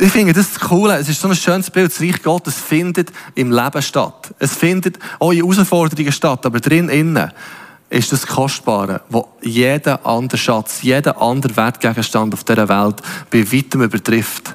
ich 0.00 0.10
finde 0.10 0.32
das 0.32 0.48
cool. 0.68 0.90
Es 0.90 1.08
ist 1.08 1.20
so 1.20 1.28
ein 1.28 1.36
schönes 1.36 1.70
Bild. 1.70 1.92
Das 1.92 2.00
Reich 2.00 2.20
Gottes 2.24 2.56
findet 2.56 3.12
im 3.36 3.52
Leben 3.52 3.82
statt. 3.82 4.34
Es 4.40 4.56
findet 4.56 4.98
auch 5.20 5.30
in 5.30 5.38
Herausforderungen 5.38 6.10
statt, 6.10 6.44
aber 6.44 6.58
drin 6.58 6.88
innen 6.88 7.30
ist 7.90 8.12
das 8.12 8.26
Kostbare, 8.26 9.02
wo 9.08 9.28
jeder 9.42 10.06
andere 10.06 10.38
Schatz, 10.38 10.82
jeder 10.82 11.20
andere 11.20 11.56
Wertgegenstand 11.56 12.32
auf 12.32 12.44
dieser 12.44 12.68
Welt 12.68 13.02
bei 13.30 13.52
weitem 13.52 13.82
übertrifft. 13.82 14.54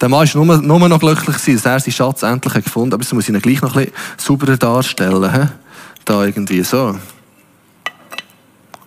Der 0.00 0.08
Mann 0.08 0.24
ist 0.24 0.34
nur, 0.34 0.44
nur 0.44 0.88
noch 0.88 0.98
glücklich 0.98 1.36
dass 1.36 1.46
er 1.46 1.78
seinen 1.78 1.92
Schatz 1.92 2.22
endlich 2.22 2.54
gefunden 2.64 2.88
hat. 2.88 2.94
Aber 2.94 3.04
das 3.04 3.12
muss 3.12 3.28
ich 3.28 3.34
ihn 3.34 3.40
gleich 3.40 3.62
noch 3.62 3.76
ein 3.76 3.84
bisschen 3.84 3.94
sauberer 4.16 4.56
darstellen. 4.56 5.32
He? 5.32 5.48
Da 6.04 6.24
irgendwie 6.24 6.62
so. 6.64 6.98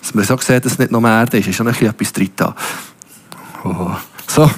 Dass 0.02 0.14
man 0.14 0.26
so 0.26 0.38
sieht, 0.38 0.66
dass 0.66 0.74
es 0.74 0.80
nicht 0.80 0.92
mehr 0.92 1.02
Erde 1.20 1.38
ist, 1.38 1.48
ist 1.48 1.56
schon 1.56 1.68
ein 1.68 1.74
bisschen 1.74 1.90
etwas 1.90 2.12
drin 2.12 2.32
da. 2.36 2.56
Oh. 3.64 3.92
So. 4.28 4.52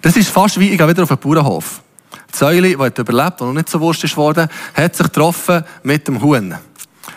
Das 0.00 0.16
ist 0.16 0.30
fast 0.30 0.58
wie, 0.58 0.70
ich 0.70 0.78
gehe 0.78 0.88
wieder 0.88 1.02
auf 1.02 1.10
einen 1.10 1.20
Bauernhof. 1.20 1.82
Die 2.32 2.36
Säule, 2.36 2.68
die 2.68 3.00
überlebt, 3.00 3.40
die 3.40 3.44
noch 3.44 3.52
nicht 3.52 3.68
so 3.68 3.80
wurscht 3.80 4.04
ist 4.04 4.16
worden, 4.16 4.48
hat 4.74 4.96
sich 4.96 5.06
getroffen 5.06 5.62
mit 5.82 6.08
dem 6.08 6.22
Huhn. 6.22 6.54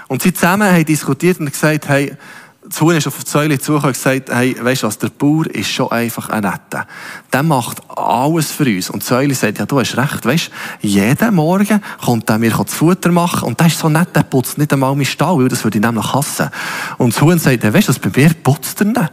Und 0.08 0.22
sie 0.22 0.34
zusammen 0.34 0.72
haben 0.72 0.86
diskutiert 0.86 1.40
und 1.40 1.52
gesagt, 1.52 1.88
hey, 1.90 2.16
das 2.68 2.82
Huhn 2.82 2.96
ist 2.96 3.08
auf 3.08 3.24
die 3.24 3.30
Säule 3.30 3.60
zugekommen 3.60 3.96
und 3.96 4.04
gesagt, 4.04 4.30
hey, 4.30 4.56
weisst 4.60 4.84
du 4.84 4.88
was, 4.88 4.98
der 4.98 5.10
Bauer 5.10 5.46
ist 5.48 5.70
schon 5.70 5.92
einfach 5.92 6.30
ein 6.30 6.44
Netter. 6.44 6.86
Der 7.32 7.44
macht 7.44 7.82
alles 7.90 8.52
für 8.52 8.66
uns. 8.66 8.90
Und 8.90 9.04
die 9.04 9.08
Säule 9.08 9.34
sagt, 9.36 9.60
ja, 9.60 9.66
du 9.66 9.80
hast 9.80 9.96
recht, 9.98 10.26
weisst 10.26 10.52
jeden 10.82 11.36
Morgen 11.36 11.82
kommt 12.04 12.30
er 12.30 12.38
mir 12.38 12.52
das 12.52 12.74
Futter 12.74 13.12
machen 13.12 13.48
und 13.48 13.60
der 13.60 13.68
ist 13.68 13.80
so 13.80 13.90
nett, 13.90 14.10
der 14.16 14.24
putzt 14.24 14.58
nicht 14.58 14.74
einmal 14.74 14.94
meinen 14.96 15.06
Stall, 15.06 15.38
weil 15.38 15.48
das 15.48 15.64
würde 15.64 15.78
ich 15.78 15.84
nämlich 15.84 16.14
hassen. 16.14 16.50
Und 16.98 17.14
das 17.14 17.22
Huhn 17.22 17.40
sagt, 17.40 17.64
weisst 17.64 17.88
du 17.88 17.94
was, 17.94 18.00
bei 18.00 18.22
mir 18.22 18.34
putzt 18.34 18.82
er 18.82 18.88
nicht. 18.88 19.12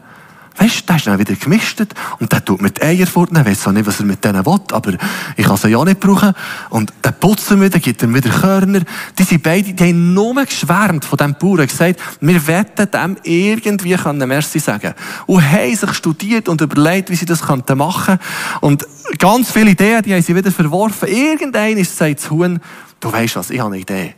Weißt 0.57 0.83
du, 0.83 0.87
der 0.87 0.97
ist 0.97 1.07
dann 1.09 1.19
wieder 1.19 1.35
gemischt 1.35 1.83
und 2.21 2.31
der 2.31 2.45
tut 2.45 2.63
mit 2.63 2.81
Eier 2.81 3.09
fortnehmen. 3.09 3.49
Ich 3.49 3.59
weiß 3.59 3.69
auch 3.69 3.73
nicht, 3.73 3.87
was 3.87 3.99
er 3.99 4.07
mit 4.07 4.25
denen 4.25 4.47
will, 4.47 4.61
aber 4.71 4.93
ich 5.37 5.47
kann 5.47 5.57
sie 5.57 5.69
ja 5.69 5.85
nicht 5.85 5.99
brauchen. 5.99 6.33
Und 6.71 6.93
der 7.03 7.11
putzt 7.11 7.51
er 7.51 7.61
wieder, 7.61 7.81
gibt 7.81 8.01
ihm 8.05 8.15
wieder 8.15 8.31
Körner. 8.31 8.83
Die 9.19 9.25
sind 9.25 9.43
beide, 9.43 9.73
die 9.73 9.85
haben 9.85 10.15
nur 10.15 10.45
geschwärmt 10.45 11.05
von 11.05 11.17
diesem 11.17 11.35
Bauern 11.35 11.67
gesagt, 11.67 12.01
wir 12.21 12.47
werden 12.47 12.89
dem 12.89 13.17
irgendwie 13.25 13.95
können 13.95 14.29
Merci 14.29 14.61
sagen. 14.61 14.95
Und 15.27 15.43
haben 15.43 15.75
sich 15.75 15.93
studiert 15.95 16.49
und 16.49 16.61
überlegt, 16.61 17.11
wie 17.11 17.17
sie 17.17 17.27
das 17.27 17.43
könnten 17.43 17.77
machen. 17.77 18.21
Und 18.61 18.87
ganz 19.19 19.51
viele 19.51 19.71
Ideen, 19.71 20.03
die 20.03 20.15
haben 20.15 20.23
sie 20.23 20.37
wieder 20.37 20.53
verworfen. 20.53 21.09
Irgendein 21.09 21.79
ist, 21.79 21.97
sagt 21.97 22.21
das 22.21 22.31
Huhn, 22.31 22.61
du 23.01 23.13
weißt 23.13 23.35
was, 23.35 23.51
ich 23.51 23.59
habe 23.59 23.73
eine 23.73 23.83
Idee. 23.83 24.15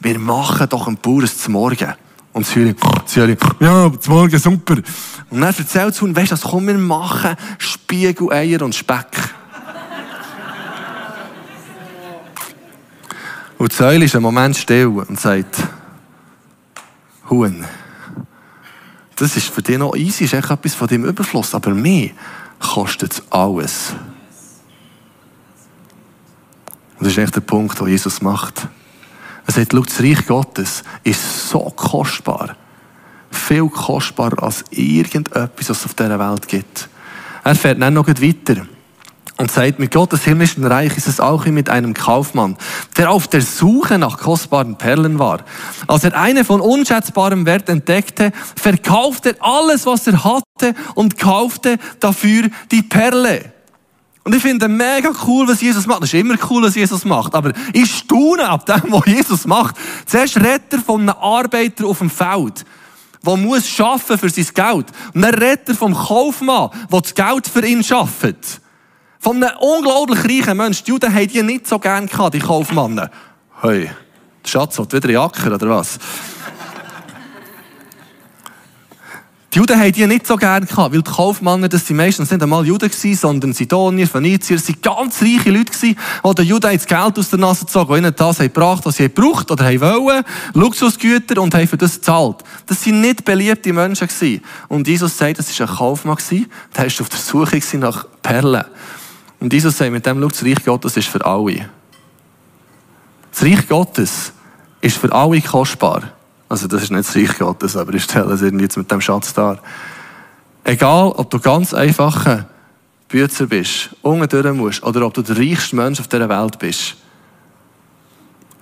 Wir 0.00 0.18
machen 0.18 0.68
doch 0.70 0.86
einen 0.86 0.96
Bauern 0.96 1.26
zum 1.28 1.52
Morgen. 1.52 1.94
Und 2.36 2.44
Zürich, 2.44 2.76
Zürich, 3.06 3.38
ja, 3.60 3.90
zum 3.98 4.12
Morgen 4.12 4.38
super. 4.38 4.74
Und 5.30 5.40
dann 5.40 5.54
erzählt 5.54 5.94
es 5.94 6.02
Huhn, 6.02 6.14
weißt 6.14 6.32
du, 6.32 6.34
was 6.34 6.42
kommen 6.42 6.66
wir 6.66 6.76
machen? 6.76 7.34
Spiegeleier 7.56 8.60
und 8.60 8.74
Speck. 8.74 9.06
und 13.56 13.72
die 13.72 13.74
Säule 13.74 14.04
ist 14.04 14.14
einen 14.14 14.22
Moment 14.22 14.54
still 14.54 14.88
und 14.88 15.18
sagt, 15.18 15.62
Huhn, 17.30 17.64
das 19.16 19.34
ist 19.38 19.48
für 19.48 19.62
dich 19.62 19.78
noch 19.78 19.96
easy, 19.96 20.24
ist 20.24 20.34
echt 20.34 20.50
etwas 20.50 20.74
von 20.74 20.88
deinem 20.88 21.06
Überfluss, 21.06 21.54
aber 21.54 21.70
mir 21.70 22.10
kostet 22.58 23.14
es 23.14 23.22
alles. 23.32 23.94
Und 26.98 27.06
das 27.06 27.12
ist 27.12 27.18
echt 27.18 27.34
der 27.34 27.40
Punkt, 27.40 27.80
den 27.80 27.86
Jesus 27.86 28.20
macht. 28.20 28.68
Er 29.46 29.52
sagt, 29.52 29.72
schau, 29.72 29.80
das 29.80 30.02
Reich 30.02 30.26
Gottes 30.26 30.82
ist 31.04 31.48
so 31.48 31.60
kostbar. 31.76 32.56
Viel 33.30 33.68
kostbarer 33.68 34.42
als 34.42 34.64
irgendetwas, 34.70 35.50
was 35.56 35.70
es 35.70 35.84
auf 35.84 35.94
dieser 35.94 36.18
Welt 36.18 36.48
gibt. 36.48 36.88
Er 37.44 37.54
fährt 37.54 37.80
dann 37.80 37.94
noch 37.94 38.08
weiter 38.08 38.66
und 39.38 39.50
sagt, 39.50 39.78
mit 39.78 39.92
Gottes 39.92 40.24
himmlischen 40.24 40.64
Reich 40.64 40.96
ist 40.96 41.06
es 41.06 41.20
auch 41.20 41.44
wie 41.44 41.50
mit 41.50 41.68
einem 41.68 41.94
Kaufmann, 41.94 42.56
der 42.96 43.10
auf 43.10 43.28
der 43.28 43.42
Suche 43.42 43.98
nach 43.98 44.18
kostbaren 44.18 44.76
Perlen 44.76 45.18
war. 45.18 45.40
Als 45.86 46.04
er 46.04 46.18
eine 46.18 46.44
von 46.44 46.60
unschätzbarem 46.60 47.44
Wert 47.44 47.68
entdeckte, 47.68 48.32
verkaufte 48.56 49.36
er 49.38 49.44
alles, 49.44 49.86
was 49.86 50.06
er 50.06 50.24
hatte 50.24 50.74
und 50.94 51.18
kaufte 51.18 51.78
dafür 52.00 52.48
die 52.70 52.82
Perle. 52.82 53.52
Und 54.26 54.34
ich 54.34 54.42
finde 54.42 54.66
mega 54.66 55.12
cool, 55.24 55.46
was 55.46 55.60
Jesus 55.60 55.86
macht. 55.86 56.02
Das 56.02 56.12
ist 56.12 56.18
immer 56.18 56.34
cool, 56.50 56.64
was 56.64 56.74
Jesus 56.74 57.04
macht. 57.04 57.32
Aber 57.32 57.52
ich 57.72 57.98
staune 57.98 58.48
ab 58.48 58.66
dem, 58.66 58.82
was 58.92 59.06
Jesus 59.06 59.46
macht. 59.46 59.76
Zuerst 60.04 60.36
redet 60.38 60.72
er 60.72 60.80
von 60.80 61.02
einem 61.02 61.10
Arbeiter 61.10 61.86
auf 61.86 61.98
dem 61.98 62.10
Feld, 62.10 62.64
der 63.24 63.36
muss 63.36 63.68
schaffen 63.68 64.18
für 64.18 64.28
sein 64.28 64.48
Geld. 64.52 64.86
Und 65.14 65.22
dann 65.22 65.32
redet 65.32 65.68
er 65.68 65.74
vom 65.76 65.94
Kaufmann, 65.94 66.70
der 66.90 67.00
das 67.00 67.14
Geld 67.14 67.46
für 67.46 67.64
ihn 67.64 67.84
schafft. 67.84 68.60
Von 69.20 69.36
einem 69.36 69.56
unglaublich 69.60 70.24
reichen 70.24 70.56
Menschen. 70.56 70.84
Die 70.86 70.90
Juden 70.90 71.14
haben 71.14 71.28
die 71.28 71.42
nicht 71.44 71.68
so 71.68 71.78
gern 71.78 72.08
gehabt, 72.08 72.34
die 72.34 72.40
Kaufmannen. 72.40 73.08
Hey, 73.62 73.90
der 74.42 74.48
Schatz 74.48 74.76
hat 74.76 74.92
wieder 74.92 75.08
Jacker, 75.08 75.54
oder 75.54 75.68
was? 75.68 76.00
Die 79.56 79.60
Juden 79.60 79.80
haben 79.80 79.92
die 79.92 80.06
nicht 80.06 80.26
so 80.26 80.36
gern 80.36 80.66
gehabt, 80.66 80.94
weil 80.94 81.00
die 81.00 81.10
Kaufmänner, 81.10 81.70
das 81.70 81.86
sind 81.86 81.96
meistens 81.96 82.30
nicht 82.30 82.42
einmal 82.42 82.66
Juden 82.66 82.90
gewesen, 82.90 83.14
sondern 83.14 83.54
Sidonier, 83.54 84.06
Phönizier, 84.06 84.58
sind 84.58 84.82
ganz 84.82 85.22
reiche 85.22 85.50
Leute 85.50 85.72
gewesen, 85.72 85.96
die 86.22 86.34
den 86.34 86.44
Juden 86.44 86.72
das 86.74 86.86
Geld 86.86 87.18
aus 87.18 87.30
der 87.30 87.38
Nase 87.38 87.64
gezogen 87.64 87.94
die 87.94 87.98
ihnen 88.00 88.14
das 88.14 88.38
haben 88.38 88.48
gebracht, 88.48 88.84
was 88.84 88.96
sie 88.96 89.04
gebraucht 89.04 89.50
oder 89.50 89.64
haben 89.64 89.80
wollen, 89.80 90.24
Luxusgüter 90.52 91.40
und 91.40 91.54
haben 91.54 91.66
für 91.66 91.78
das 91.78 91.94
gezahlt. 91.94 92.44
Das 92.66 92.82
sind 92.82 93.00
nicht 93.00 93.24
beliebte 93.24 93.72
Menschen 93.72 94.08
gewesen. 94.08 94.42
Und 94.68 94.86
Jesus 94.86 95.16
sagt, 95.16 95.38
das 95.38 95.58
war 95.58 95.70
ein 95.70 95.74
Kaufmann 95.74 96.16
gewesen, 96.16 96.52
der 96.76 96.84
war 96.84 97.00
auf 97.00 97.08
der 97.08 97.18
Suche 97.18 97.78
nach 97.78 98.06
Perlen. 98.20 98.64
Und 99.40 99.54
Jesus 99.54 99.78
sagt, 99.78 99.90
mit 99.90 100.04
dem, 100.04 100.20
schau, 100.20 100.28
das 100.28 100.44
Reich 100.44 100.64
Gottes 100.66 100.98
ist 100.98 101.08
für 101.08 101.24
alle. 101.24 101.70
Das 103.30 103.42
Reich 103.42 103.66
Gottes 103.66 104.32
ist 104.82 104.98
für 104.98 105.10
alle 105.10 105.40
kostbar. 105.40 106.02
Also 106.48 106.68
das 106.68 106.84
ist 106.84 106.90
nicht 106.90 107.08
das 107.08 107.16
Reich 107.16 107.38
Gottes, 107.38 107.76
aber 107.76 107.94
ich 107.94 108.04
stelle 108.04 108.32
es 108.32 108.42
irgendwie 108.42 108.64
jetzt 108.64 108.76
mit 108.76 108.90
dem 108.90 109.00
Schatz 109.00 109.34
dar. 109.34 109.58
Egal, 110.64 111.08
ob 111.08 111.30
du 111.30 111.38
ganz 111.38 111.74
einfacher 111.74 112.46
Bützer 113.08 113.46
bist, 113.46 113.90
unten 114.02 114.56
musst, 114.56 114.82
oder 114.82 115.06
ob 115.06 115.14
du 115.14 115.22
der 115.22 115.36
reichste 115.36 115.76
Mensch 115.76 116.00
auf 116.00 116.08
dieser 116.08 116.28
Welt 116.28 116.58
bist. 116.58 116.96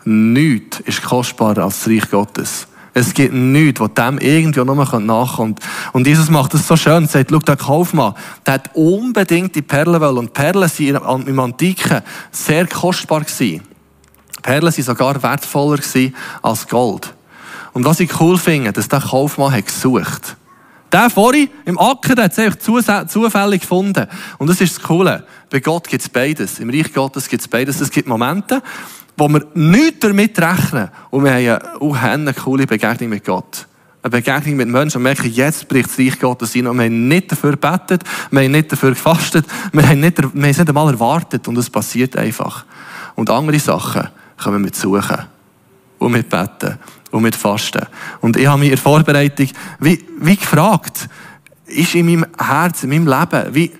Nichts 0.04 0.80
ist 0.80 1.02
kostbarer 1.02 1.64
als 1.64 1.82
das 1.82 1.88
Reich 1.88 2.10
Gottes. 2.10 2.66
Es 2.96 3.12
gibt 3.12 3.34
nichts, 3.34 3.80
was 3.80 3.94
dem 3.94 4.18
irgendwie 4.18 4.62
noch 4.62 4.74
mal 4.74 5.00
nachkommt. 5.00 5.60
Und 5.92 6.06
Jesus 6.06 6.30
macht 6.30 6.54
das 6.54 6.68
so 6.68 6.76
schön, 6.76 7.08
sagt, 7.08 7.30
schau, 7.30 7.38
der 7.38 7.56
Kaufmann, 7.56 8.14
der 8.46 8.54
hat 8.54 8.70
unbedingt 8.74 9.54
die 9.56 9.62
Perlen 9.62 10.00
wollen. 10.00 10.18
Und 10.18 10.32
Perlen 10.32 10.68
sind 10.68 11.00
im 11.26 11.40
Antiken 11.40 12.02
sehr 12.30 12.66
kostbar. 12.66 13.24
Perlen 14.42 14.72
sind 14.72 14.84
sogar 14.84 15.20
wertvoller 15.22 15.80
als 16.42 16.68
Gold. 16.68 17.14
Und 17.74 17.84
was 17.84 18.00
ich 18.00 18.20
cool 18.20 18.38
finde, 18.38 18.72
dass 18.72 18.88
der 18.88 19.00
Kaufmann 19.00 19.52
hat 19.52 19.66
gesucht. 19.66 20.36
Der 20.92 21.10
vorhin 21.10 21.48
im 21.64 21.76
Acker, 21.76 22.14
der 22.14 22.26
hat 22.26 22.38
es 22.38 23.12
zufällig 23.12 23.62
gefunden. 23.62 24.06
Und 24.38 24.48
das 24.48 24.60
ist 24.60 24.76
das 24.76 24.82
Coole. 24.82 25.26
Bei 25.50 25.58
Gott 25.58 25.88
gibt 25.88 26.02
es 26.02 26.08
beides. 26.08 26.60
Im 26.60 26.70
Reich 26.70 26.92
Gottes 26.92 27.28
gibt 27.28 27.42
es 27.42 27.48
beides. 27.48 27.80
Es 27.80 27.90
gibt 27.90 28.06
Momente, 28.06 28.62
wo 29.16 29.28
wir 29.28 29.44
nichts 29.54 29.98
damit 30.00 30.38
rechnen. 30.38 30.88
Und 31.10 31.24
wir 31.24 31.32
haben 31.32 31.94
eine, 31.94 32.10
eine 32.10 32.34
coole 32.34 32.64
Begegnung 32.64 33.10
mit 33.10 33.24
Gott. 33.24 33.66
Eine 34.04 34.10
Begegnung 34.10 34.54
mit 34.54 34.68
Menschen 34.68 34.98
und 34.98 35.02
merken, 35.02 35.32
jetzt 35.32 35.66
bricht 35.66 35.88
das 35.88 35.98
Reich 35.98 36.20
Gottes 36.20 36.54
ein. 36.54 36.68
Und 36.68 36.78
wir 36.78 36.84
haben 36.84 37.08
nicht 37.08 37.32
dafür 37.32 37.52
gebetet, 37.52 38.04
wir 38.30 38.42
haben 38.42 38.52
nicht 38.52 38.70
dafür 38.70 38.90
gefastet, 38.90 39.46
wir 39.72 39.88
haben, 39.88 39.98
nicht, 39.98 40.18
wir 40.18 40.28
haben 40.28 40.44
es 40.44 40.58
nicht 40.58 40.68
einmal 40.68 40.92
erwartet. 40.92 41.48
Und 41.48 41.58
es 41.58 41.68
passiert 41.68 42.16
einfach. 42.16 42.66
Und 43.16 43.30
andere 43.30 43.58
Sachen 43.58 44.06
können 44.36 44.54
wir 44.54 44.60
mit 44.60 44.76
suchen 44.76 45.26
und 45.98 46.12
mit 46.12 46.28
beten 46.28 46.78
und 47.14 47.22
mit 47.22 47.36
Fasten. 47.36 47.86
Und 48.20 48.36
ich 48.36 48.48
habe 48.48 48.58
mich 48.58 48.70
in 48.70 48.74
der 48.74 48.82
Vorbereitung 48.82 49.48
wie, 49.78 50.04
wie 50.18 50.34
gefragt, 50.34 51.08
ist 51.66 51.94
in 51.94 52.06
meinem 52.06 52.26
Herzen, 52.36 52.90
in 52.90 53.04
meinem 53.04 53.20
Leben, 53.20 53.54
wie 53.54 53.70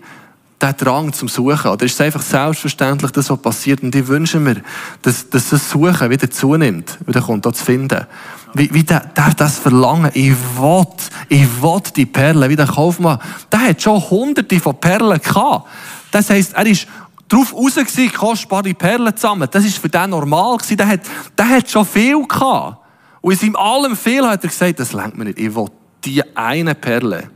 der 0.60 0.72
Drang 0.72 1.12
zum 1.12 1.26
Suchen? 1.26 1.72
Oder 1.72 1.84
ist 1.84 1.94
es 1.94 2.00
einfach 2.00 2.22
selbstverständlich 2.22 3.10
das, 3.10 3.28
was 3.30 3.42
passiert? 3.42 3.82
Und 3.82 3.92
ich 3.92 4.06
wünsche 4.06 4.38
mir, 4.38 4.62
dass, 5.02 5.28
dass 5.28 5.50
das 5.50 5.68
Suchen 5.68 6.10
wieder 6.10 6.30
zunimmt, 6.30 6.96
wieder 7.06 7.22
kommt, 7.22 7.44
das 7.44 7.54
zu 7.54 7.64
finden. 7.64 8.06
Wie, 8.54 8.72
wie 8.72 8.84
der, 8.84 9.00
der 9.00 9.34
das 9.36 9.58
Verlangen, 9.58 10.12
ich 10.14 10.32
will, 10.56 10.86
ich 11.28 11.60
will 11.60 11.82
die 11.96 12.06
Perlen, 12.06 12.48
wie 12.48 12.56
der 12.56 12.68
Kaufmann, 12.68 13.18
der 13.50 13.60
hat 13.68 13.82
schon 13.82 14.00
hunderte 14.00 14.60
von 14.60 14.78
Perlen 14.78 15.20
gehabt. 15.20 15.66
Das 16.12 16.30
heisst, 16.30 16.52
er 16.52 16.66
ist 16.66 16.86
drauf 17.28 17.52
raus 17.52 17.74
gewesen, 17.74 18.12
kostbare 18.12 18.74
Perlen 18.74 19.16
zusammen. 19.16 19.48
Das 19.50 19.64
ist 19.64 19.78
für 19.78 19.88
den 19.88 20.10
normal 20.10 20.56
gewesen. 20.58 20.76
Der 20.76 20.86
hat, 20.86 21.00
der 21.36 21.48
hat 21.48 21.68
schon 21.68 21.84
viel 21.84 22.24
gehabt. 22.28 22.83
Und 23.24 23.32
in 23.32 23.38
seinem 23.38 23.56
allem 23.56 23.96
viel 23.96 24.26
hat 24.26 24.44
er 24.44 24.50
gesagt, 24.50 24.78
das 24.80 24.92
lenkt 24.92 25.16
mir 25.16 25.24
nicht. 25.24 25.38
Ich 25.38 25.54
will 25.54 25.68
die 26.04 26.22
eine 26.37 26.74
Perle. 26.74 27.30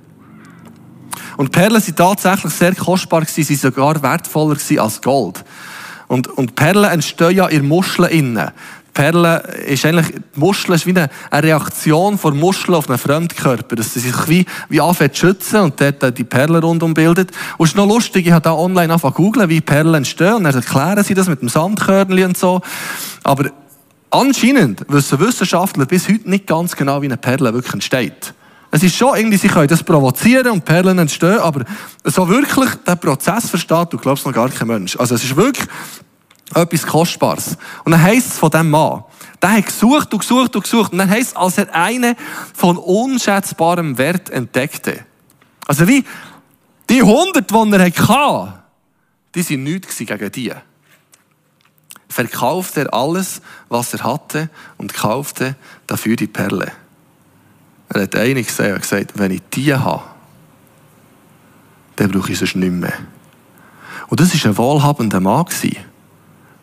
Und 1.38 1.50
Perlen 1.50 1.80
sind 1.80 1.96
tatsächlich 1.96 2.52
sehr 2.52 2.74
kostbar 2.74 3.22
gewesen, 3.22 3.36
sie 3.36 3.54
sind 3.54 3.74
sogar 3.74 4.02
wertvoller 4.02 4.56
gewesen 4.56 4.80
als 4.80 5.00
Gold. 5.00 5.42
Und, 6.06 6.28
und 6.28 6.54
Perlen 6.54 6.84
entstehen 6.84 7.34
ja 7.34 7.46
in 7.46 7.66
Muscheln 7.66 8.10
innen. 8.10 8.50
Perlen 8.92 9.40
ist 9.66 9.86
eigentlich, 9.86 10.08
die 10.08 10.38
Muschel 10.38 10.74
ist 10.74 10.84
wie 10.84 10.90
eine, 10.90 11.08
eine 11.30 11.46
Reaktion 11.46 12.18
von 12.18 12.38
Muscheln 12.38 12.74
auf 12.74 12.90
einen 12.90 12.98
Fremdkörper, 12.98 13.74
dass 13.74 13.94
sie 13.94 14.00
sich 14.00 14.28
wie, 14.28 14.44
wie 14.68 14.82
anfängt 14.82 15.14
zu 15.14 15.28
schützen 15.28 15.60
und 15.60 15.80
dort 15.80 16.18
die 16.18 16.24
Perlen 16.24 16.62
rundum 16.62 16.92
bildet. 16.92 17.30
Und 17.56 17.64
es 17.64 17.70
ist 17.70 17.76
noch 17.78 17.88
lustig, 17.88 18.26
ich 18.26 18.32
habe 18.32 18.42
da 18.42 18.52
online 18.52 18.92
angefangen 18.92 19.14
zu 19.14 19.22
googeln, 19.22 19.48
wie 19.48 19.62
Perlen 19.62 19.94
entstehen 19.94 20.34
und 20.34 20.44
dann 20.44 20.54
erklären 20.54 21.02
sie 21.02 21.14
das 21.14 21.30
mit 21.30 21.40
dem 21.40 21.48
Sandkörnchen 21.48 22.26
und 22.26 22.36
so. 22.36 22.60
Aber 23.24 23.50
Anscheinend 24.10 24.84
wissen 24.88 25.20
Wissenschaftler 25.20 25.84
bis 25.86 26.08
heute 26.08 26.28
nicht 26.30 26.46
ganz 26.46 26.74
genau, 26.74 27.02
wie 27.02 27.06
eine 27.06 27.16
Perle 27.16 27.52
wirklich 27.52 27.74
entsteht. 27.74 28.34
Es 28.70 28.82
ist 28.82 28.96
schon 28.96 29.16
irgendwie, 29.16 29.38
sie 29.38 29.48
können 29.48 29.68
das 29.68 29.82
provozieren 29.82 30.48
und 30.48 30.64
Perlen 30.64 30.98
entstehen, 30.98 31.38
aber 31.38 31.64
so 32.04 32.28
wirklich 32.28 32.70
den 32.86 32.98
Prozess 32.98 33.48
versteht, 33.48 33.92
du 33.92 33.98
glaubst 33.98 34.26
noch 34.26 34.32
gar 34.32 34.50
kein 34.50 34.68
Mensch. 34.68 34.96
Also 34.96 35.14
es 35.14 35.24
ist 35.24 35.36
wirklich 35.36 35.66
etwas 36.54 36.86
Kostbares. 36.86 37.56
Und 37.84 37.92
dann 37.92 38.02
heisst 38.02 38.32
es 38.32 38.38
von 38.38 38.50
dem 38.50 38.70
Mann, 38.70 39.04
der 39.40 39.52
hat 39.52 39.66
gesucht 39.66 40.12
und 40.12 40.20
gesucht 40.20 40.54
und 40.56 40.62
gesucht. 40.62 40.92
Und 40.92 40.98
dann 40.98 41.08
heisst 41.08 41.30
es, 41.30 41.36
als 41.36 41.58
er 41.58 41.74
eine 41.74 42.16
von 42.54 42.76
unschätzbarem 42.76 43.96
Wert 43.96 44.30
entdeckte. 44.30 45.04
Also 45.66 45.86
wie 45.86 46.04
die 46.90 47.02
hundert, 47.02 47.50
die 47.50 47.54
er 47.54 48.08
hatte, 48.08 48.54
die 49.34 49.42
sind 49.42 49.64
nichts 49.64 49.96
gegen 49.98 50.32
die. 50.32 50.52
Verkaufte 52.18 52.80
er 52.80 52.94
alles, 52.94 53.40
was 53.68 53.94
er 53.94 54.02
hatte, 54.02 54.50
und 54.76 54.92
kaufte 54.92 55.54
dafür 55.86 56.16
die 56.16 56.26
Perle. 56.26 56.72
Er 57.90 58.02
hat 58.02 58.16
einig 58.16 58.48
gesehen 58.48 58.74
und 58.74 58.82
gesagt, 58.82 59.12
wenn 59.14 59.30
ich 59.30 59.42
die 59.54 59.72
habe, 59.72 60.02
dann 61.94 62.10
brauche 62.10 62.32
ich 62.32 62.42
es 62.42 62.56
nicht 62.56 62.72
mehr. 62.72 62.92
Und 64.08 64.18
das 64.18 64.34
war 64.34 64.50
ein 64.50 64.58
wohlhabender 64.58 65.20
Mann. 65.20 65.46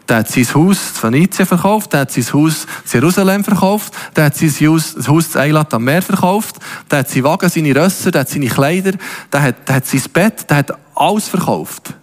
Der 0.09 0.17
hat 0.17 0.27
sein 0.27 0.45
Haus 0.53 0.95
zu 0.95 1.03
Venetien 1.03 1.45
verkauft, 1.47 1.93
der 1.93 2.01
hat 2.01 2.11
sein 2.11 2.33
Haus 2.33 2.67
zu 2.83 2.97
Jerusalem 2.97 3.45
verkauft, 3.45 3.93
der 4.13 4.25
hat 4.25 4.35
sein 4.35 4.49
Haus, 4.49 5.07
Haus 5.07 5.31
zu 5.31 5.39
Eilat 5.39 5.73
am 5.73 5.85
Meer 5.85 6.01
verkauft, 6.01 6.57
der 6.91 6.99
hat 6.99 7.09
seinen 7.09 7.23
Wagen, 7.23 7.47
seine 7.47 7.73
Rösser, 7.73 8.11
der 8.11 8.21
hat 8.21 8.29
seine 8.29 8.47
Kleider, 8.47 8.91
der 9.31 9.41
hat, 9.41 9.69
der 9.69 9.75
hat 9.75 9.85
sein 9.85 10.03
Bett, 10.11 10.49
der 10.49 10.57
hat 10.57 10.77
alles 10.95 11.29
verkauft. 11.29 11.93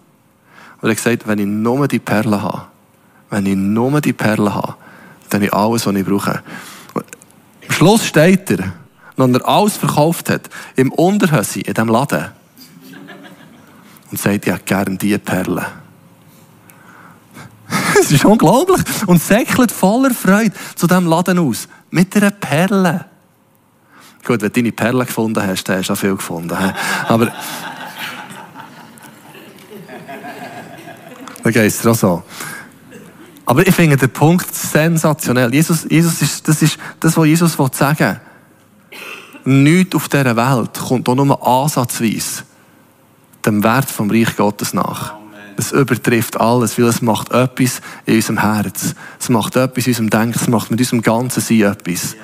Und 0.81 0.89
er 0.89 0.95
hat 0.95 0.97
gesagt, 0.97 1.27
wenn 1.27 1.37
ich 1.37 1.45
nur 1.45 1.87
die 1.87 1.99
Perlen 1.99 2.41
habe, 2.41 2.72
wenn 3.33 3.45
ich 3.47 3.55
nur 3.55 3.99
die 3.99 4.13
Perlen 4.13 4.53
habe, 4.53 4.75
dann 5.29 5.39
habe 5.39 5.45
ich 5.45 5.53
alles, 5.53 5.87
was 5.87 5.95
ich 5.95 6.05
brauche. 6.05 6.43
Am 6.93 7.03
Schluss 7.69 8.05
steht 8.05 8.51
er, 8.51 8.73
wenn 9.17 9.33
er 9.33 9.47
alles 9.47 9.77
verkauft 9.77 10.29
hat, 10.29 10.49
im 10.75 10.91
Unterhösi, 10.91 11.61
in 11.61 11.73
diesem 11.73 11.89
Laden, 11.89 12.27
und 14.11 14.19
sagt, 14.19 14.45
ich 14.45 14.53
hätte 14.53 14.63
gerne 14.63 14.97
diese 14.97 15.17
Perlen. 15.17 15.65
Es 17.99 18.11
ist 18.11 18.25
unglaublich. 18.25 18.81
Und 19.07 19.21
säckelt 19.21 19.71
voller 19.71 20.13
Freude 20.13 20.53
zu 20.75 20.85
diesem 20.85 21.07
Laden 21.07 21.39
aus. 21.39 21.67
Mit 21.89 22.15
einer 22.15 22.29
Perle. 22.29 23.05
Gut, 24.25 24.41
wenn 24.41 24.49
du 24.49 24.61
deine 24.61 24.71
Perle 24.71 25.05
gefunden 25.05 25.41
hast, 25.41 25.63
dann 25.63 25.79
hast 25.79 25.89
du 25.89 25.93
auch 25.93 25.97
viel 25.97 26.15
gefunden. 26.15 26.55
Aber. 27.07 27.25
dann 31.43 31.53
geht 31.53 31.63
es 31.63 31.81
dir 31.81 31.91
auch 31.91 31.95
so. 31.95 32.21
Aber 33.45 33.67
ich 33.67 33.75
finde 33.75 33.97
den 33.97 34.09
Punkt 34.09 34.53
sensationell. 34.53 35.53
Jesus, 35.53 35.85
Jesus 35.89 36.21
ist, 36.21 36.47
das 36.47 36.61
ist 36.61 36.77
das, 36.99 37.17
was 37.17 37.25
Jesus 37.25 37.57
sagen 37.73 37.99
will. 37.99 38.19
Nichts 39.45 39.95
auf 39.95 40.07
dieser 40.07 40.35
Welt 40.35 40.79
kommt 40.79 41.09
auch 41.09 41.15
nur 41.15 41.45
ansatzweise 41.45 42.43
dem 43.45 43.63
Wert 43.63 43.91
vom 43.91 44.09
Reich 44.09 44.35
Gottes 44.37 44.73
nach. 44.73 45.15
Es 45.57 45.71
übertrifft 45.71 46.39
alles, 46.39 46.77
weil 46.77 46.85
es 46.85 47.01
macht 47.01 47.31
etwas 47.31 47.81
in 48.05 48.15
unserem 48.15 48.39
Herz. 48.39 48.95
Es 49.19 49.29
macht 49.29 49.55
etwas 49.55 49.85
in 49.85 49.91
unserem 49.91 50.09
Denken, 50.09 50.39
es 50.39 50.47
macht 50.47 50.71
mit 50.71 50.79
unserem 50.79 51.01
ganzen 51.01 51.41
Sein 51.41 51.61
etwas, 51.61 52.15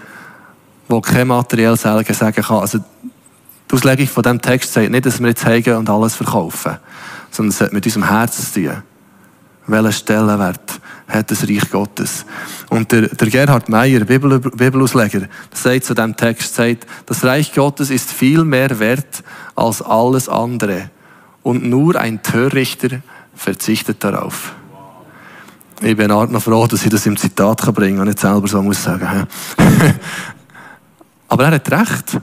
wo 0.88 1.01
kein 1.01 1.27
materiell 1.27 1.77
selber 1.77 2.13
sagen 2.13 2.41
kann. 2.41 2.60
Also, 2.60 2.79
die 2.79 3.75
Auslegung 3.75 4.08
von 4.08 4.23
diesem 4.23 4.41
Text 4.41 4.73
sagt 4.73 4.89
nicht, 4.89 5.05
dass 5.05 5.19
wir 5.19 5.27
jetzt 5.27 5.45
hegen 5.45 5.75
und 5.75 5.89
alles 5.89 6.15
verkaufen, 6.15 6.77
sondern 7.29 7.51
es 7.51 7.62
hat 7.62 7.73
mit 7.73 7.86
unserem 7.86 8.08
Herzen 8.08 8.45
zu 8.45 8.62
tun. 8.62 8.84
Welchen 9.69 9.93
Stellenwert 9.93 10.82
hat 11.08 11.29
das 11.29 11.47
Reich 11.47 11.69
Gottes? 11.69 12.25
Und 12.69 12.91
der, 12.91 13.10
der 13.10 13.29
Gerhard 13.29 13.69
Meyer, 13.69 13.99
Bibel, 14.01 14.39
Bibelausleger, 14.39 15.27
sagt 15.53 15.86
zu 15.86 15.93
diesem 15.93 16.15
Text, 16.15 16.55
sagt, 16.55 16.88
das 17.05 17.23
Reich 17.23 17.53
Gottes 17.53 17.89
ist 17.89 18.12
viel 18.12 18.43
mehr 18.43 18.79
wert 18.79 19.23
als 19.55 19.82
alles 19.82 20.27
andere. 20.27 20.89
Und 21.43 21.63
nur 21.63 21.95
ein 21.95 22.23
Törichter 22.23 23.01
verzichtet 23.36 24.03
darauf. 24.03 24.53
Ich 25.82 25.95
bin 25.95 26.12
auch 26.12 26.27
noch 26.27 26.41
froh, 26.41 26.67
dass 26.67 26.84
ich 26.84 26.89
das 26.89 27.05
im 27.05 27.15
Zitat 27.15 27.62
bringen 27.73 27.97
kann 27.97 28.01
und 28.01 28.08
nicht 28.08 28.19
selber 28.19 28.47
so 28.47 28.62
muss 28.62 28.84
sagen. 28.84 29.27
Aber 31.27 31.45
er 31.45 31.51
hat 31.51 31.71
recht. 31.71 32.19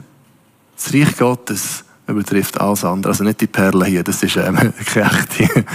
Das 0.75 0.93
Reich 0.93 1.17
Gottes 1.17 1.83
übertrifft 2.07 2.59
alles 2.59 2.83
andere. 2.83 3.11
Also 3.11 3.23
nicht 3.23 3.41
die 3.41 3.47
Perle 3.47 3.85
hier, 3.85 4.03
das 4.03 4.23
ist 4.23 4.37
ähm, 4.37 4.55
keine 4.85 5.11
echte. 5.11 5.65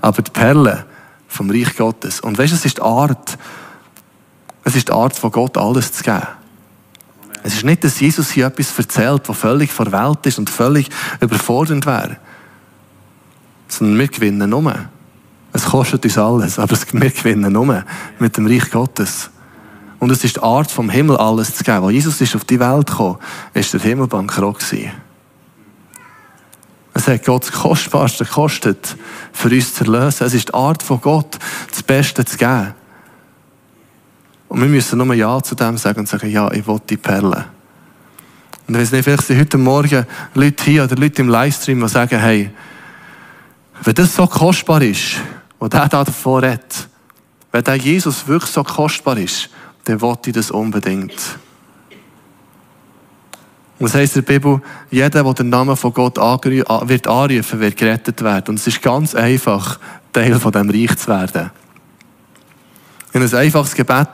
Aber 0.00 0.22
die 0.22 0.30
Perle 0.30 0.84
vom 1.28 1.50
Reich 1.50 1.76
Gottes. 1.76 2.20
Und 2.20 2.38
weißt 2.38 2.52
du, 2.52 2.56
es 2.56 2.64
ist 2.64 2.78
die 2.78 2.82
Art, 2.82 3.38
es 4.64 4.76
ist 4.76 4.88
die 4.88 4.92
Art 4.92 5.16
von 5.16 5.30
Gott, 5.30 5.56
alles 5.56 5.92
zu 5.92 6.02
geben. 6.02 6.26
Es 7.42 7.54
ist 7.54 7.64
nicht, 7.64 7.84
dass 7.84 8.00
Jesus 8.00 8.30
hier 8.30 8.46
etwas 8.46 8.76
erzählt, 8.76 9.28
was 9.28 9.38
völlig 9.38 9.72
vor 9.72 9.86
ist 10.24 10.38
und 10.38 10.50
völlig 10.50 10.88
überfordernd 11.20 11.86
wäre. 11.86 12.16
Sondern 13.68 13.98
wir 13.98 14.08
gewinnen 14.08 14.50
nur. 14.50 14.74
Es 15.52 15.64
kostet 15.64 16.04
uns 16.04 16.18
alles, 16.18 16.58
aber 16.58 16.76
wir 16.92 17.10
gewinnen 17.10 17.52
nur 17.52 17.84
mit 18.18 18.36
dem 18.36 18.46
Reich 18.46 18.70
Gottes. 18.70 19.30
Und 19.98 20.10
es 20.10 20.24
ist 20.24 20.36
die 20.36 20.42
Art 20.42 20.70
vom 20.70 20.90
Himmel 20.90 21.16
alles 21.16 21.54
zu 21.54 21.64
geben. 21.64 21.84
Als 21.84 21.92
Jesus 21.94 22.20
ist 22.20 22.36
auf 22.36 22.44
die 22.44 22.60
Welt 22.60 22.88
gekommen, 22.88 23.18
ist 23.54 23.72
der 23.72 23.80
Himmel 23.80 24.08
bankrott 24.08 24.58
gewesen. 24.58 24.90
Es 26.96 27.06
hat 27.08 27.26
Gott 27.26 27.42
das 27.42 27.52
Kostbarste 27.52 28.24
gekostet, 28.24 28.96
für 29.30 29.50
uns 29.50 29.74
zu 29.74 29.84
erlösen. 29.84 30.24
Es 30.24 30.32
ist 30.32 30.48
die 30.48 30.54
Art 30.54 30.82
von 30.82 30.98
Gott, 30.98 31.36
das 31.70 31.82
Beste 31.82 32.24
zu 32.24 32.38
geben. 32.38 32.72
Und 34.48 34.62
wir 34.62 34.68
müssen 34.68 34.96
nur 34.96 35.12
Ja 35.12 35.42
zu 35.42 35.54
dem 35.54 35.76
sagen 35.76 36.00
und 36.00 36.08
sagen, 36.08 36.30
ja, 36.30 36.50
ich 36.52 36.66
will 36.66 36.80
die 36.88 36.96
Perle. 36.96 37.44
Und 38.66 38.76
ich 38.76 38.80
weiß 38.80 38.92
nicht, 38.92 39.04
vielleicht 39.04 39.26
sind 39.26 39.38
heute 39.38 39.58
Morgen 39.58 40.06
Leute 40.32 40.64
hier 40.64 40.84
oder 40.84 40.96
Leute 40.96 41.20
im 41.20 41.28
Livestream, 41.28 41.82
die 41.82 41.88
sagen, 41.88 42.18
hey, 42.18 42.50
wenn 43.82 43.94
das 43.94 44.16
so 44.16 44.26
kostbar 44.26 44.80
ist, 44.80 45.16
was 45.58 45.68
der 45.68 45.88
da 45.88 46.02
davor 46.02 46.42
redet, 46.42 46.88
wenn 47.52 47.62
der 47.62 47.76
Jesus 47.76 48.26
wirklich 48.26 48.50
so 48.50 48.64
kostbar 48.64 49.18
ist, 49.18 49.50
dann 49.84 50.00
wollte 50.00 50.30
ich 50.30 50.36
das 50.36 50.50
unbedingt. 50.50 51.12
Und 53.78 53.86
es 53.86 53.94
heisst 53.94 54.16
in 54.16 54.24
der 54.24 54.32
Bibel, 54.32 54.60
jeder, 54.90 55.22
der 55.22 55.34
den 55.34 55.50
Namen 55.50 55.76
von 55.76 55.92
Gott 55.92 56.16
wird 56.16 57.06
anrufen, 57.06 57.60
wird 57.60 57.76
gerettet 57.76 58.22
werden. 58.22 58.50
Und 58.50 58.54
es 58.58 58.66
ist 58.66 58.80
ganz 58.80 59.14
einfach, 59.14 59.78
Teil 60.12 60.38
von 60.40 60.52
dem 60.52 60.70
Reich 60.70 60.96
zu 60.96 61.08
werden. 61.08 61.50
Ich 63.12 63.14
habe 63.20 63.24
ein 63.24 63.34
einfaches 63.34 63.74
Gebet 63.74 64.08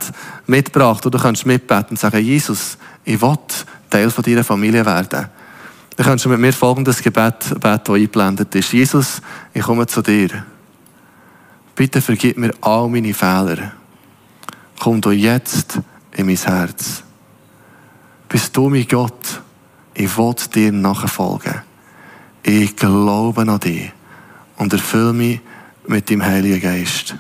mitgebracht, 0.47 1.07
oder 1.07 1.19
du 1.19 1.23
kannst 1.23 1.47
mitbeten 1.47 1.91
und 1.91 1.99
sagen, 1.99 2.25
Jesus, 2.25 2.77
ich 3.05 3.21
will 3.21 3.39
Teil 3.89 4.11
von 4.11 4.25
deiner 4.25 4.43
Familie 4.43 4.85
werden. 4.85 5.29
Dann 5.97 6.07
kannst 6.07 6.25
du 6.25 6.29
mit 6.29 6.41
mir 6.41 6.53
folgendes 6.53 7.03
Gebet 7.03 7.39
beten, 7.61 7.61
das 7.61 7.95
eingeblendet 7.95 8.55
ist. 8.55 8.73
Jesus, 8.73 9.21
ich 9.53 9.63
komme 9.63 9.87
zu 9.87 10.03
dir. 10.03 10.45
Bitte 11.75 12.01
vergib 12.01 12.39
mir 12.39 12.53
all 12.61 12.89
meine 12.89 13.15
Fehler. 13.15 13.73
Komm 14.81 15.01
du 15.01 15.11
jetzt 15.11 15.79
in 16.13 16.27
mein 16.27 16.37
Herz. 16.37 17.03
Bist 18.29 18.57
du 18.57 18.69
mein 18.69 18.89
Gott? 18.89 19.42
Ich 19.95 20.17
will 20.17 20.35
dir 20.55 20.73
nachfolgen. 20.73 21.63
Ich 22.43 22.75
glaube 22.77 23.43
an 23.43 23.61
dich 23.61 23.93
und 24.57 24.73
erfülle 24.73 25.13
mich 25.13 25.41
mit 25.87 26.09
dem 26.11 26.23
Heiligen 26.23 26.61
Geist. 26.61 27.15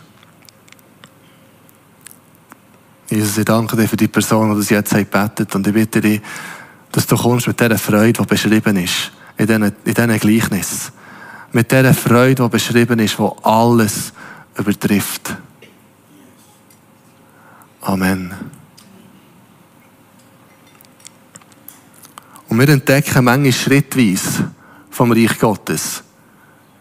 Jesus, 3.10 3.36
ich 3.36 3.44
danke 3.44 3.76
dir 3.76 3.88
für 3.88 3.96
die 3.96 4.08
Person, 4.08 4.50
die 4.50 4.56
das 4.56 4.70
jetzt 4.70 5.10
betet 5.10 5.54
und 5.54 5.66
ich 5.66 5.74
bitte 5.74 6.00
dich, 6.00 6.22
dass 6.90 7.06
du 7.06 7.16
kommst 7.16 7.46
mit 7.46 7.60
dieser 7.60 7.78
Freude, 7.78 8.22
die 8.22 8.26
beschrieben 8.26 8.76
ist, 8.76 9.12
in 9.36 9.46
diesen, 9.46 9.64
in 9.64 9.94
diesen 9.94 10.18
Gleichnis. 10.18 10.92
Mit 11.52 11.70
dieser 11.70 11.92
Freude, 11.92 12.42
die 12.42 12.48
beschrieben 12.48 12.98
ist, 13.00 13.18
die 13.18 13.28
alles 13.42 14.12
übertrifft. 14.56 15.36
Amen. 17.82 18.32
Und 22.52 22.58
wir 22.58 22.68
entdecken 22.68 23.24
manchmal 23.24 23.50
schrittweise 23.50 24.50
vom 24.90 25.10
Reich 25.10 25.38
Gottes. 25.38 26.02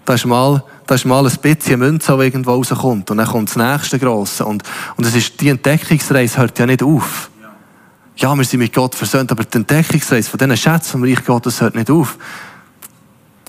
Da 0.03 0.15
ist 0.15 0.25
mal, 0.25 0.62
da 0.86 0.95
ist 0.95 1.05
mal 1.05 1.25
ein 1.25 1.38
bisschen 1.41 1.79
Münze, 1.79 2.13
die 2.17 2.23
irgendwo 2.25 2.55
rauskommt. 2.55 3.10
Und 3.10 3.15
dann 3.15 3.25
kommt 3.25 3.47
das 3.47 3.55
nächste 3.55 3.97
Grosse. 3.97 4.43
Und, 4.43 4.63
und 4.97 5.05
es 5.05 5.15
ist, 5.15 5.39
die 5.39 5.47
Entdeckungsreise 5.47 6.39
hört 6.39 6.60
ja 6.60 6.65
nicht 6.65 6.84
auf 6.84 7.29
ja, 8.17 8.36
wir 8.36 8.43
sind 8.43 8.60
mit 8.60 8.73
Gott 8.73 8.93
versöhnt, 8.95 9.31
aber 9.31 9.45
die 9.45 9.57
Entdeckungsreise 9.57 10.29
von 10.29 10.38
diesen 10.38 10.57
Schätzen 10.57 10.91
vom 10.91 11.03
Reich 11.03 11.23
Gottes 11.23 11.62
hört 11.62 11.73
nicht 11.73 11.89
auf. 11.89 12.17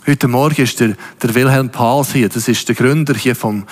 Heute 0.07 0.29
Morgen 0.29 0.63
ist 0.63 0.79
der, 0.79 0.95
der 1.21 1.35
Wilhelm 1.35 1.71
Pals 1.71 2.13
hier, 2.13 2.29
das 2.29 2.47
ist 2.47 2.69
der 2.69 2.77
Gründer 2.77 3.15
hier 3.15 3.35
vom, 3.35 3.65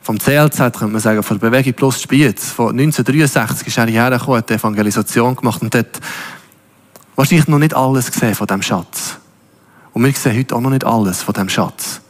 vom 0.00 0.18
CLZ, 0.18 0.56
könnte 0.56 0.88
man 0.88 1.00
sagen, 1.02 1.22
von 1.22 1.38
Bewegung 1.38 1.74
Plus 1.74 2.00
Spiez. 2.00 2.52
Von 2.52 2.70
1963 2.70 3.68
ist 3.68 3.76
er 3.76 3.86
hierher 3.86 4.18
gekommen, 4.18 4.38
hat 4.38 4.50
Evangelisation 4.50 5.36
gemacht 5.36 5.60
und 5.60 5.74
hat 5.74 6.00
wahrscheinlich 7.18 7.48
noch 7.48 7.58
nicht 7.58 7.74
alles 7.74 8.12
gesehen 8.12 8.36
von 8.36 8.46
diesem 8.46 8.62
Schatz. 8.62 9.16
Und 9.92 10.04
wir 10.04 10.12
sehen 10.12 10.38
heute 10.38 10.54
auch 10.54 10.60
noch 10.60 10.70
nicht 10.70 10.84
alles 10.84 11.20
von 11.20 11.34
diesem 11.34 11.48
Schatz. 11.48 12.00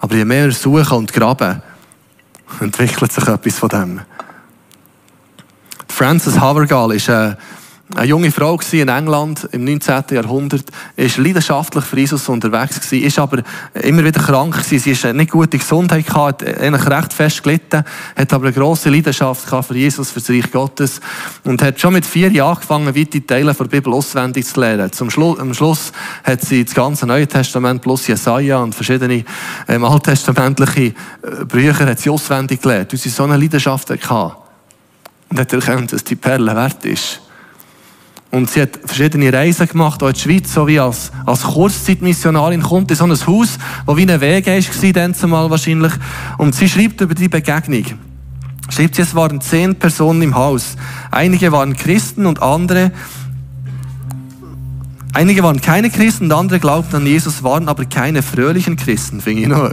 Aber 0.00 0.16
je 0.16 0.24
mehr 0.24 0.46
wir 0.46 0.52
suchen 0.52 0.98
und 0.98 1.12
graben, 1.12 1.62
entwickelt 2.58 3.12
sich 3.12 3.28
etwas 3.28 3.56
von 3.56 3.68
dem. 3.68 4.00
Francis 5.86 6.40
Havergal 6.40 6.90
ist 6.92 7.08
ein, 7.08 7.36
eine 7.94 8.06
junge 8.06 8.30
Frau 8.32 8.58
in 8.72 8.88
England 8.88 9.46
im 9.52 9.64
19. 9.64 10.04
Jahrhundert, 10.10 10.64
ist 10.96 11.18
leidenschaftlich 11.18 11.84
für 11.84 11.98
Jesus 11.98 12.28
unterwegs 12.30 12.80
gewesen, 12.80 13.06
ist 13.06 13.18
aber 13.18 13.42
immer 13.74 14.02
wieder 14.02 14.22
krank 14.22 14.54
gewesen. 14.54 14.78
Sie 14.78 14.92
ist 14.92 15.04
nicht 15.04 15.30
gute 15.30 15.58
Gesundheit 15.58 16.06
gehabt, 16.06 16.42
hat 16.42 16.60
eigentlich 16.60 16.86
recht 16.86 17.12
fest 17.12 17.42
gelitten, 17.42 17.84
hat 18.16 18.32
aber 18.32 18.46
eine 18.46 18.54
grosse 18.54 18.88
Leidenschaft 18.88 19.44
gehabt 19.44 19.68
für 19.68 19.76
Jesus, 19.76 20.10
für 20.10 20.20
das 20.20 20.30
Reich 20.30 20.50
Gottes 20.50 21.00
und 21.44 21.60
hat 21.60 21.78
schon 21.78 21.92
mit 21.92 22.06
vier 22.06 22.30
Jahren 22.30 22.54
angefangen, 22.54 22.96
weite 22.96 23.26
Teile 23.26 23.52
der 23.52 23.64
Bibel 23.64 23.92
auswendig 23.92 24.46
zu 24.46 24.60
lernen. 24.60 24.90
Zum 24.90 25.10
Schluss, 25.10 25.38
am 25.38 25.52
Schluss 25.52 25.92
hat 26.24 26.40
sie 26.40 26.64
das 26.64 26.74
ganze 26.74 27.06
Neue 27.06 27.26
Testament 27.26 27.82
plus 27.82 28.06
Jesaja 28.06 28.58
und 28.58 28.74
verschiedene 28.74 29.24
ähm, 29.68 29.84
alttestamentliche 29.84 30.86
äh, 30.86 30.94
Bücher 31.46 31.86
hat 31.86 32.00
sie 32.00 32.10
auswendig 32.10 32.62
gelernt, 32.62 32.92
weil 32.92 33.00
sie 33.00 33.10
so 33.10 33.24
eine 33.24 33.36
Leidenschaft 33.36 33.90
hatte. 33.90 34.36
Und 35.30 35.38
hat 35.38 35.52
erkannt, 35.52 35.92
dass 35.92 36.04
die 36.04 36.16
Perle 36.16 36.54
wert 36.54 36.84
ist. 36.84 37.20
Und 38.34 38.50
sie 38.50 38.62
hat 38.62 38.80
verschiedene 38.84 39.32
Reisen 39.32 39.68
gemacht, 39.68 40.02
auch 40.02 40.08
in 40.08 40.14
die 40.14 40.18
Schweiz, 40.18 40.52
so 40.52 40.66
wie 40.66 40.80
als, 40.80 41.12
als 41.24 41.42
Kurzzeitmissionarin, 41.42 42.62
kommt 42.62 42.90
in 42.90 42.96
so 42.96 43.04
ein 43.04 43.12
Haus, 43.12 43.58
wo 43.86 43.96
wie 43.96 44.10
ein 44.10 44.20
Weg 44.20 44.48
war, 44.48 44.92
dann 44.92 45.14
zumal 45.14 45.50
wahrscheinlich. 45.50 45.92
Und 46.36 46.52
sie 46.52 46.68
schreibt 46.68 47.00
über 47.00 47.14
die 47.14 47.28
Begegnung. 47.28 47.84
Schreibt 48.70 48.96
sie, 48.96 49.02
es 49.02 49.14
waren 49.14 49.40
zehn 49.40 49.76
Personen 49.76 50.20
im 50.22 50.34
Haus. 50.34 50.74
Einige 51.12 51.52
waren 51.52 51.76
Christen 51.76 52.26
und 52.26 52.42
andere, 52.42 52.90
einige 55.12 55.44
waren 55.44 55.60
keine 55.60 55.88
Christen 55.88 56.24
und 56.24 56.32
andere 56.32 56.58
glaubten 56.58 56.96
an 56.96 57.06
Jesus, 57.06 57.44
waren 57.44 57.68
aber 57.68 57.84
keine 57.84 58.20
fröhlichen 58.20 58.74
Christen, 58.74 59.20
finde 59.20 59.42
ich 59.42 59.48
noch. 59.48 59.70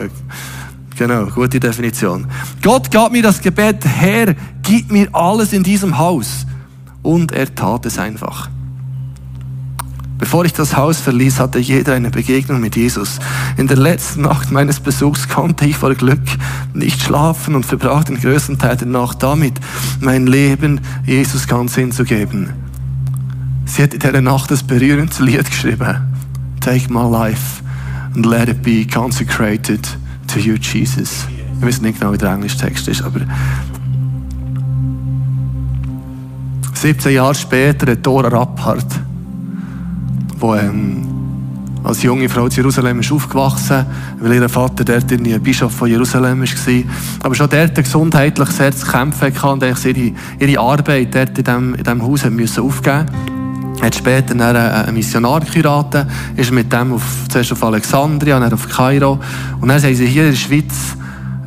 Genau, 0.99 1.25
gute 1.25 1.59
Definition. 1.59 2.27
Gott 2.61 2.91
gab 2.91 3.11
mir 3.11 3.23
das 3.23 3.41
Gebet, 3.41 3.83
Herr, 3.85 4.35
gib 4.61 4.91
mir 4.91 5.07
alles 5.13 5.51
in 5.51 5.63
diesem 5.63 5.97
Haus. 5.97 6.45
Und 7.03 7.31
er 7.31 7.53
tat 7.53 7.85
es 7.85 7.97
einfach. 7.97 8.49
Bevor 10.21 10.45
ich 10.45 10.53
das 10.53 10.77
Haus 10.77 11.01
verließ, 11.01 11.39
hatte 11.39 11.57
jeder 11.57 11.95
eine 11.95 12.11
Begegnung 12.11 12.61
mit 12.61 12.75
Jesus. 12.75 13.19
In 13.57 13.65
der 13.65 13.77
letzten 13.77 14.21
Nacht 14.21 14.51
meines 14.51 14.79
Besuchs 14.79 15.27
konnte 15.27 15.65
ich 15.65 15.75
vor 15.75 15.95
Glück 15.95 16.21
nicht 16.75 17.01
schlafen 17.01 17.55
und 17.55 17.65
verbrach 17.65 18.03
den 18.03 18.19
größten 18.19 18.59
Teil 18.59 18.77
der 18.77 18.87
Nacht 18.87 19.23
damit, 19.23 19.55
mein 19.99 20.27
Leben 20.27 20.79
Jesus 21.07 21.47
ganz 21.47 21.73
hinzugeben. 21.73 22.51
Sie 23.65 23.81
hat 23.81 23.95
in 23.95 23.99
dieser 23.99 24.21
Nacht 24.21 24.51
das 24.51 24.61
berührende 24.61 25.23
Lied 25.23 25.49
geschrieben. 25.49 25.97
Take 26.59 26.93
my 26.93 27.09
life 27.09 27.63
and 28.13 28.23
let 28.23 28.47
it 28.47 28.61
be 28.61 28.85
consecrated 28.85 29.97
to 30.27 30.39
you, 30.39 30.53
Jesus. 30.53 31.25
Ich 31.59 31.65
weiß 31.65 31.81
nicht 31.81 31.99
genau, 31.99 32.13
wie 32.13 32.19
der 32.19 32.31
englische 32.33 32.57
Text 32.57 32.87
ist, 32.87 33.01
aber 33.01 33.21
17 36.81 37.13
Jahre 37.13 37.35
später 37.35 37.95
Dora 37.95 38.27
Rappard, 38.27 38.87
wo 40.39 40.55
ähm, 40.55 41.07
als 41.83 42.01
junge 42.01 42.27
Frau 42.27 42.47
in 42.47 42.51
Jerusalem 42.51 43.01
ist 43.01 43.11
aufgewachsen, 43.11 43.85
weil 44.19 44.33
ihr 44.33 44.49
Vater 44.49 44.83
dort 44.83 45.11
ein 45.11 45.43
Bischof 45.43 45.71
von 45.71 45.87
Jerusalem 45.87 46.41
war. 46.41 46.83
Aber 47.21 47.35
schon 47.35 47.49
dort 47.51 47.75
gesundheitlich 47.75 48.49
sehr 48.49 48.71
zu 48.71 48.87
kämpfen 48.87 49.31
hatte 49.31 49.47
und 49.47 49.63
ihre, 49.63 50.11
ihre 50.39 50.59
Arbeit 50.59 51.13
dort 51.13 51.37
in 51.37 51.43
diesem, 51.43 51.75
in 51.75 51.83
diesem 51.83 52.01
Haus 52.01 52.25
müssen 52.25 52.63
aufgeben 52.63 53.05
hat 53.79 53.95
später 53.95 54.33
einen, 54.33 54.55
einen 54.55 54.93
Missionar 54.95 55.39
geheiratet, 55.39 56.07
ist 56.35 56.51
mit 56.51 56.71
dem 56.73 56.93
auf, 56.93 57.03
zuerst 57.29 57.51
auf 57.51 57.63
Alexandria, 57.63 58.39
dann 58.39 58.53
auf 58.53 58.67
Kairo. 58.67 59.19
Und 59.59 59.67
dann 59.67 59.81
haben 59.81 59.95
sie 59.95 60.05
hier 60.05 60.25
in 60.25 60.31
der 60.31 60.37
Schweiz 60.37 60.95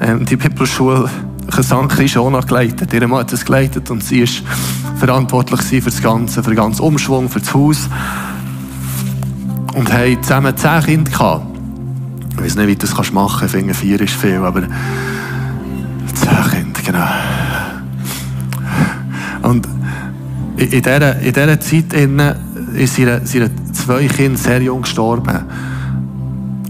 ähm, 0.01 0.25
die 0.25 0.37
Bibelschule 0.37 1.09
St. 1.51 1.89
Krishona 1.89 2.41
geleitet. 2.41 2.93
Ihre 2.93 3.07
Mann 3.07 3.21
hat 3.21 3.33
das 3.33 3.45
geleitet 3.45 3.91
und 3.91 4.03
sie 4.03 4.21
ist 4.21 4.43
verantwortlich 4.99 5.63
für 5.63 5.81
das 5.81 6.03
Ganze, 6.03 6.43
für 6.43 6.51
den 6.51 6.57
ganzen 6.57 6.83
Umschwung, 6.83 7.29
für 7.29 7.41
das 7.41 7.55
Haus. 7.55 7.89
Und 9.75 9.93
haben 9.93 10.23
zusammen 10.23 10.57
zehn 10.57 10.83
Kinder 10.83 11.11
gehabt. 11.11 11.47
Ich 12.31 12.43
weiß 12.43 12.57
nicht, 12.57 12.67
wie 12.67 12.77
du 12.77 12.87
das 12.87 13.13
machen 13.13 13.41
kannst. 13.41 13.55
Ich 13.55 13.61
finde, 13.61 13.75
vier 13.75 14.01
ist 14.01 14.15
viel, 14.15 14.37
aber 14.37 14.63
zehn 16.15 16.73
Kinder, 16.73 16.81
genau. 16.85 17.09
Und 19.51 19.69
in 20.57 20.71
dieser, 20.71 21.19
in 21.19 21.33
dieser 21.33 21.61
Zeit 21.61 21.93
ist 22.75 22.99
ihre, 22.99 23.23
ihre 23.33 23.51
zwei 23.73 24.07
Kinder 24.07 24.39
sehr 24.39 24.63
jung 24.63 24.83
gestorben. 24.83 25.41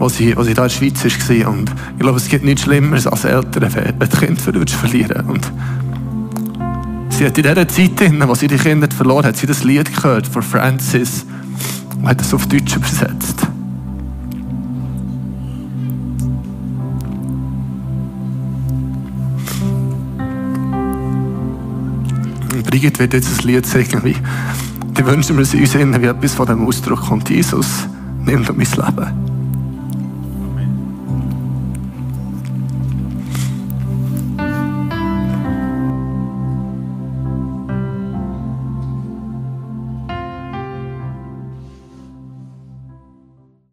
Als 0.00 0.16
sie, 0.16 0.37
als 0.37 0.46
sie 0.46 0.54
da 0.54 0.64
in 0.64 0.68
der 0.68 0.74
Schweiz 0.74 1.04
war. 1.04 1.52
Und 1.52 1.70
ich 1.94 2.00
glaube, 2.00 2.18
es 2.18 2.28
gibt 2.28 2.44
nichts 2.44 2.62
Schlimmeres 2.62 3.07
als 3.07 3.24
Eltern, 3.24 3.74
wenn 3.74 3.98
du 3.98 4.16
Kind 4.18 4.40
verlieren 4.40 5.26
und 5.26 5.50
Sie 7.16 7.24
hat 7.24 7.38
in 7.38 7.44
dieser 7.44 7.68
Zeit, 7.68 8.00
in 8.00 8.28
wo 8.28 8.35
sie 8.35 8.48
die 8.48 8.57
Kinder 8.57 8.88
verloren 8.90 9.26
hat, 9.26 9.37
sie 9.37 9.46
das 9.46 9.62
Lied 9.62 9.94
gehört 9.94 10.26
von 10.26 10.42
Francis 10.42 11.24
und 11.96 12.09
hat 12.09 12.20
es 12.20 12.35
auf 12.35 12.44
Deutsch 12.48 12.74
übersetzt. 12.74 13.46
Und 22.52 22.64
Brigitte 22.64 22.98
wird 22.98 23.14
jetzt 23.14 23.30
das 23.30 23.44
Lied 23.44 23.64
singen, 23.64 24.00
wie 24.02 24.16
die 24.98 25.07
wünschen 25.07 25.37
wir 25.37 25.40
uns 25.40 25.52
wie 25.52 26.07
etwas 26.07 26.35
von 26.35 26.46
dem 26.46 26.66
Ausdruck 26.66 27.00
kommt. 27.00 27.30
Jesus, 27.30 27.87
nimm 28.24 28.42
mein 28.42 28.59
Leben. 28.59 29.34